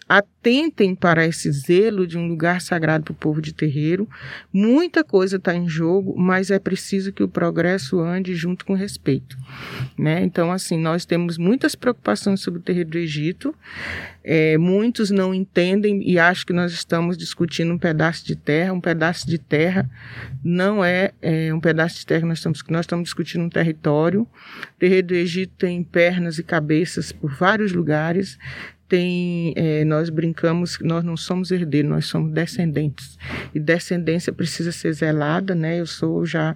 atentem 0.07 0.95
para 0.95 1.25
esse 1.25 1.51
zelo 1.51 2.07
de 2.07 2.17
um 2.17 2.27
lugar 2.27 2.61
sagrado 2.61 3.03
para 3.03 3.11
o 3.11 3.15
povo 3.15 3.41
de 3.41 3.53
terreiro. 3.53 4.07
Muita 4.53 5.03
coisa 5.03 5.35
está 5.35 5.53
em 5.53 5.67
jogo, 5.67 6.15
mas 6.17 6.49
é 6.49 6.57
preciso 6.57 7.11
que 7.11 7.23
o 7.23 7.27
progresso 7.27 7.99
ande 7.99 8.33
junto 8.33 8.65
com 8.65 8.73
respeito. 8.73 9.37
Né? 9.97 10.23
Então, 10.23 10.51
assim, 10.51 10.77
nós 10.77 11.05
temos 11.05 11.37
muitas 11.37 11.75
preocupações 11.75 12.39
sobre 12.39 12.59
o 12.59 12.63
terreiro 12.63 12.91
do 12.91 12.97
Egito. 12.97 13.53
É, 14.29 14.57
muitos 14.57 15.09
não 15.09 15.33
entendem 15.33 16.01
e 16.05 16.19
acham 16.19 16.45
que 16.45 16.51
nós 16.51 16.73
estamos 16.73 17.17
discutindo 17.17 17.73
um 17.73 17.77
pedaço 17.77 18.25
de 18.25 18.35
terra. 18.35 18.73
Um 18.73 18.81
pedaço 18.81 19.25
de 19.25 19.37
terra 19.37 19.89
não 20.43 20.83
é, 20.83 21.13
é 21.21 21.53
um 21.53 21.61
pedaço 21.61 21.99
de 21.99 22.05
terra 22.05 22.19
que 22.19 22.27
nós 22.27 22.39
estamos, 22.39 22.61
nós 22.67 22.81
estamos 22.81 23.05
discutindo 23.05 23.45
um 23.45 23.49
território. 23.49 24.23
O 24.23 24.79
terreiro 24.79 25.07
do 25.07 25.13
Egito 25.13 25.53
tem 25.57 25.81
pernas 25.81 26.37
e 26.39 26.43
cabeças 26.43 27.13
por 27.13 27.33
vários 27.33 27.71
lugares 27.71 28.37
tem, 28.87 29.53
é, 29.55 29.83
nós 29.83 30.09
brincamos 30.09 30.79
nós 30.81 31.03
não 31.03 31.17
somos 31.17 31.51
herdeiros, 31.51 31.89
nós 31.89 32.05
somos 32.05 32.31
descendentes. 32.31 33.17
E 33.53 33.59
descendência 33.59 34.31
precisa 34.31 34.71
ser 34.71 34.93
zelada, 34.93 35.53
né? 35.53 35.79
Eu 35.79 35.85
sou 35.85 36.25
já 36.25 36.55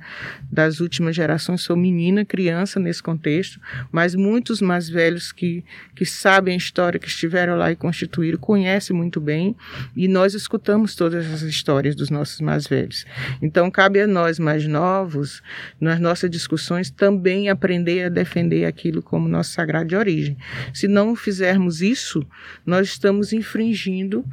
das 0.51 0.79
últimas 0.79 1.15
gerações, 1.15 1.61
sou 1.61 1.75
menina, 1.75 2.23
criança 2.23 2.79
nesse 2.79 3.03
contexto, 3.03 3.59
mas 3.91 4.15
muitos 4.15 4.61
mais 4.61 4.89
velhos 4.89 5.31
que, 5.31 5.63
que 5.95 6.05
sabem 6.05 6.53
a 6.53 6.57
história, 6.57 6.99
que 6.99 7.07
estiveram 7.07 7.55
lá 7.57 7.71
e 7.71 7.75
constituíram, 7.75 8.37
conhecem 8.37 8.95
muito 8.95 9.19
bem, 9.19 9.55
e 9.95 10.07
nós 10.07 10.33
escutamos 10.33 10.95
todas 10.95 11.31
as 11.31 11.41
histórias 11.41 11.95
dos 11.95 12.09
nossos 12.09 12.39
mais 12.41 12.67
velhos. 12.67 13.05
Então, 13.41 13.69
cabe 13.69 14.01
a 14.01 14.07
nós 14.07 14.39
mais 14.39 14.65
novos, 14.67 15.41
nas 15.79 15.99
nossas 15.99 16.29
discussões, 16.29 16.89
também 16.89 17.49
aprender 17.49 18.05
a 18.05 18.09
defender 18.09 18.65
aquilo 18.65 19.01
como 19.01 19.27
nosso 19.27 19.51
sagrado 19.51 19.89
de 19.89 19.95
origem. 19.95 20.37
Se 20.73 20.87
não 20.87 21.15
fizermos 21.15 21.81
isso, 21.81 22.20
nós 22.65 22.87
estamos 22.87 23.33
infringindo 23.33 24.25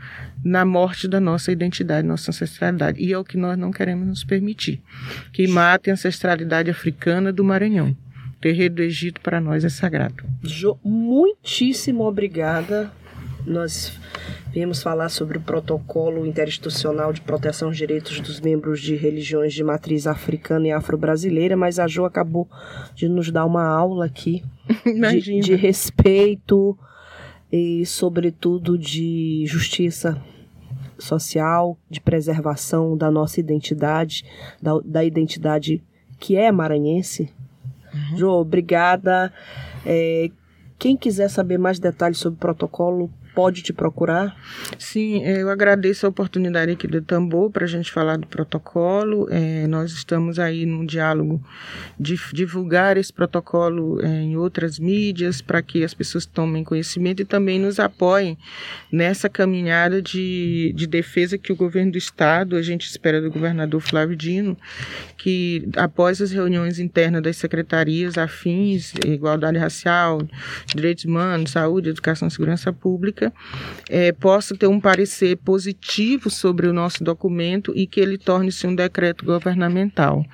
na 0.44 0.64
morte 0.64 1.08
da 1.08 1.20
nossa 1.20 1.52
identidade, 1.52 2.06
nossa 2.06 2.30
ancestralidade. 2.30 3.02
E 3.02 3.12
é 3.12 3.18
o 3.18 3.24
que 3.24 3.36
nós 3.36 3.56
não 3.58 3.70
queremos 3.70 4.06
nos 4.06 4.24
permitir. 4.24 4.80
Que 5.32 5.46
matem 5.46 5.90
a 5.90 5.94
ancestralidade 5.94 6.70
africana 6.70 7.32
do 7.32 7.44
Maranhão. 7.44 7.96
O 8.36 8.40
terreiro 8.40 8.76
do 8.76 8.82
Egito 8.82 9.20
para 9.20 9.40
nós 9.40 9.64
é 9.64 9.68
sagrado. 9.68 10.24
Jo, 10.42 10.78
muitíssimo 10.84 12.04
obrigada. 12.04 12.90
Nós 13.44 13.98
viemos 14.52 14.82
falar 14.82 15.08
sobre 15.08 15.38
o 15.38 15.40
protocolo 15.40 16.26
interinstitucional 16.26 17.12
de 17.12 17.20
proteção 17.20 17.68
aos 17.68 17.76
direitos 17.76 18.20
dos 18.20 18.40
membros 18.40 18.80
de 18.80 18.94
religiões 18.94 19.54
de 19.54 19.62
matriz 19.62 20.06
africana 20.06 20.68
e 20.68 20.72
afro-brasileira, 20.72 21.56
mas 21.56 21.78
a 21.78 21.86
Jo 21.86 22.04
acabou 22.04 22.48
de 22.94 23.08
nos 23.08 23.30
dar 23.30 23.44
uma 23.44 23.64
aula 23.64 24.06
aqui 24.06 24.42
de, 24.84 25.40
de 25.40 25.54
respeito 25.54 26.78
e, 27.50 27.84
sobretudo, 27.86 28.78
de 28.78 29.44
justiça 29.46 30.20
social, 30.98 31.78
de 31.88 32.00
preservação 32.00 32.96
da 32.96 33.10
nossa 33.10 33.40
identidade, 33.40 34.24
da, 34.60 34.78
da 34.84 35.04
identidade 35.04 35.82
que 36.18 36.36
é 36.36 36.50
maranhense. 36.50 37.32
Jo, 38.16 38.30
obrigada. 38.30 39.32
É, 39.86 40.30
quem 40.78 40.96
quiser 40.96 41.28
saber 41.28 41.58
mais 41.58 41.78
detalhes 41.78 42.18
sobre 42.18 42.36
o 42.36 42.40
protocolo, 42.40 43.10
pode 43.38 43.62
te 43.62 43.72
procurar. 43.72 44.36
Sim, 44.80 45.22
eu 45.24 45.48
agradeço 45.48 46.04
a 46.04 46.08
oportunidade 46.08 46.72
aqui 46.72 46.88
do 46.88 47.00
Tambor 47.00 47.52
para 47.52 47.66
a 47.66 47.68
gente 47.68 47.92
falar 47.92 48.18
do 48.18 48.26
protocolo. 48.26 49.28
Eh, 49.30 49.64
nós 49.68 49.92
estamos 49.92 50.40
aí 50.40 50.66
num 50.66 50.84
diálogo 50.84 51.40
de 52.00 52.18
divulgar 52.32 52.96
esse 52.96 53.12
protocolo 53.12 54.00
eh, 54.02 54.22
em 54.22 54.36
outras 54.36 54.80
mídias 54.80 55.40
para 55.40 55.62
que 55.62 55.84
as 55.84 55.94
pessoas 55.94 56.26
tomem 56.26 56.64
conhecimento 56.64 57.22
e 57.22 57.24
também 57.24 57.60
nos 57.60 57.78
apoiem 57.78 58.36
nessa 58.90 59.28
caminhada 59.28 60.02
de, 60.02 60.72
de 60.74 60.88
defesa 60.88 61.38
que 61.38 61.52
o 61.52 61.56
governo 61.56 61.92
do 61.92 61.98
Estado, 61.98 62.56
a 62.56 62.62
gente 62.62 62.88
espera 62.88 63.22
do 63.22 63.30
governador 63.30 63.80
Flávio 63.80 64.16
Dino, 64.16 64.58
que 65.16 65.68
após 65.76 66.20
as 66.20 66.32
reuniões 66.32 66.80
internas 66.80 67.22
das 67.22 67.36
secretarias 67.36 68.18
afins, 68.18 68.94
igualdade 69.06 69.58
racial, 69.58 70.26
direitos 70.74 71.04
humanos, 71.04 71.52
saúde, 71.52 71.90
educação 71.90 72.26
e 72.26 72.30
segurança 72.32 72.72
pública, 72.72 73.27
eh, 73.88 74.12
possa 74.12 74.56
ter 74.56 74.66
um 74.66 74.80
parecer 74.80 75.36
positivo 75.36 76.30
sobre 76.30 76.66
o 76.66 76.72
nosso 76.72 77.02
documento 77.02 77.72
e 77.74 77.86
que 77.86 78.00
ele 78.00 78.18
torne-se 78.18 78.66
um 78.66 78.74
decreto 78.74 79.24
governamental. 79.24 80.24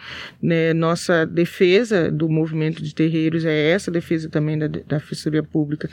Né? 0.42 0.72
Nossa 0.74 1.26
defesa 1.26 2.11
do 2.11 2.28
movimento 2.28 2.82
de 2.82 2.95
terreiros 2.95 3.45
é 3.45 3.70
essa, 3.70 3.90
defesa 3.90 4.28
também 4.28 4.59
da, 4.59 4.68
da 4.68 5.01
Pública, 5.42 5.88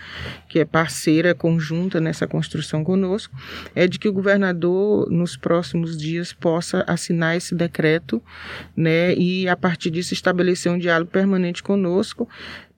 que 0.48 0.60
é 0.60 0.66
parceira 0.66 1.34
conjunta 1.34 2.00
nessa 2.00 2.28
construção 2.28 2.84
conosco, 2.84 3.36
é 3.76 3.88
de 3.88 4.00
que 4.00 4.10
o 4.10 4.14
governador, 4.14 5.10
nos 5.10 5.38
próximos 5.38 5.98
dias, 5.98 6.34
possa 6.34 6.84
assinar 6.88 7.36
esse 7.36 7.54
decreto 7.56 8.22
né? 8.76 9.14
e, 9.16 9.48
a 9.48 9.56
partir 9.56 9.92
disso, 9.92 10.14
estabelecer 10.14 10.72
um 10.72 10.78
diálogo 10.78 11.12
permanente 11.12 11.62
conosco 11.62 12.28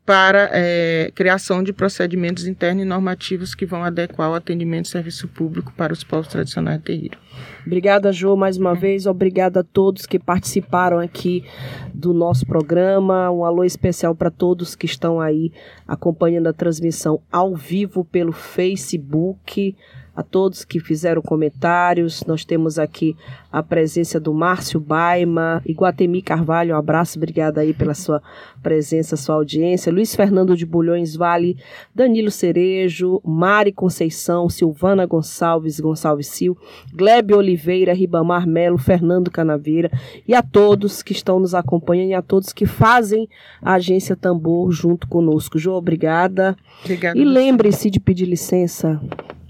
para 0.06 0.50
é, 0.52 1.12
criação 1.16 1.64
de 1.64 1.72
procedimentos 1.72 2.46
internos 2.46 2.84
e 2.84 2.86
normativos 2.86 3.56
que 3.56 3.66
vão 3.66 3.84
adequar 3.84 4.30
o 4.32 4.34
atendimento 4.34 4.86
e 4.86 4.90
serviço 4.90 5.30
público 5.30 5.72
para 5.78 5.94
os 5.94 6.04
povos 6.04 6.28
tradicionais 6.28 6.80
de 6.80 6.84
terreiro. 6.84 7.18
Obrigada, 7.66 8.12
Jo, 8.12 8.36
mais 8.36 8.58
uma 8.58 8.76
vez. 8.76 9.06
Obrigada 9.06 9.62
a 9.62 9.64
todos 9.64 10.06
que 10.06 10.20
participaram 10.20 11.00
aqui 11.00 11.46
do 11.94 12.14
nosso 12.14 12.46
programa. 12.46 13.32
Um 13.32 13.46
alô 13.46 13.64
especial 13.64 14.14
para 14.14 14.30
todos 14.30 14.76
que 14.76 14.86
estão 14.86 15.22
aí 15.22 15.54
acompanhando 15.88 16.48
a 16.48 16.54
transmissão 16.54 17.22
ao 17.32 17.56
vivo 17.56 18.04
pelo 18.04 18.34
Facebook. 18.34 19.76
A 20.16 20.22
todos 20.22 20.64
que 20.64 20.80
fizeram 20.80 21.22
comentários. 21.22 22.24
Nós 22.26 22.46
temos 22.46 22.78
aqui 22.78 23.16
a 23.52 23.64
presença 23.64 24.20
do 24.20 24.34
Márcio 24.34 24.80
Baima, 24.80 25.62
Iguatemi 25.66 26.22
Carvalho, 26.22 26.76
um 26.76 26.78
abraço, 26.78 27.18
obrigada 27.18 27.62
aí 27.62 27.74
pela 27.74 27.94
sua 27.94 28.22
presença, 28.62 29.16
sua 29.16 29.36
audiência. 29.36 29.92
Luiz 29.92 30.16
Fernando 30.16 30.56
de 30.56 30.66
Bulhões 30.66 31.16
Vale, 31.16 31.58
Danilo 31.94 32.32
Cerejo, 32.32 33.22
Mari 33.24 33.72
Conceição, 33.72 34.50
Silvana 34.50 35.06
Gonçalves, 35.06 35.80
Gonçalves 35.80 36.28
Sil, 36.34 36.58
Glebe 36.94 37.34
Oliveira, 37.34 37.94
Ribamar 37.94 38.48
Melo, 38.48 38.78
Fernando 38.78 39.32
Canaveira 39.32 39.92
e 40.28 40.34
a 40.34 40.42
todos 40.42 41.02
que 41.02 41.12
estão 41.14 41.40
nos 41.40 41.54
acompanhando 41.54 42.10
e 42.10 42.16
a 42.16 42.22
todos 42.22 42.54
que 42.54 42.66
fazem 42.66 43.28
a 43.62 43.74
Agência 43.74 44.16
Tambor 44.16 44.72
junto 44.72 45.08
conosco. 45.08 45.60
Jô, 45.60 45.74
obrigada. 45.74 46.56
Obrigada. 46.84 47.18
E 47.18 47.24
lembre-se 47.24 47.90
de 47.90 48.00
pedir 48.00 48.26
licença 48.26 49.02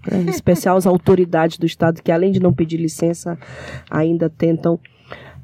né, 0.10 0.22
em 0.22 0.30
especial 0.30 0.78
as 0.78 0.86
autoridades 0.86 1.58
do 1.58 1.66
Estado, 1.66 2.01
que 2.01 2.12
além 2.12 2.32
de 2.32 2.39
não 2.39 2.54
pedir 2.54 2.78
licença, 2.78 3.38
ainda 3.89 4.30
tentam 4.30 4.80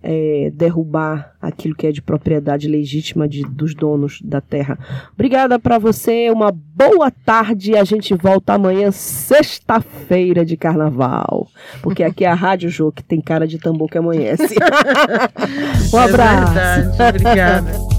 é, 0.02 0.52
derrubar 0.54 1.34
aquilo 1.42 1.76
que 1.76 1.88
é 1.88 1.92
de 1.92 2.02
propriedade 2.02 2.68
legítima 2.68 3.28
de, 3.28 3.44
dos 3.44 3.76
donos 3.76 4.22
da 4.22 4.40
terra. 4.40 4.78
Obrigada 5.14 5.60
para 5.60 5.78
você, 5.78 6.30
uma 6.30 6.52
boa 6.52 7.12
tarde. 7.12 7.76
A 7.76 7.84
gente 7.84 8.14
volta 8.16 8.54
amanhã, 8.54 8.92
sexta-feira 8.92 10.46
de 10.46 10.56
carnaval. 10.56 11.48
Porque 11.82 12.04
aqui 12.04 12.26
é 12.26 12.30
a 12.30 12.36
Rádio 12.36 12.70
Jô, 12.70 12.92
que 12.92 13.04
tem 13.04 13.20
cara 13.22 13.48
de 13.48 13.58
tambor 13.60 13.90
que 13.90 13.98
amanhece. 13.98 14.56
um 15.94 15.98
abraço. 15.98 16.58
É 16.58 16.82
verdade, 16.82 17.18
obrigada. 17.18 17.99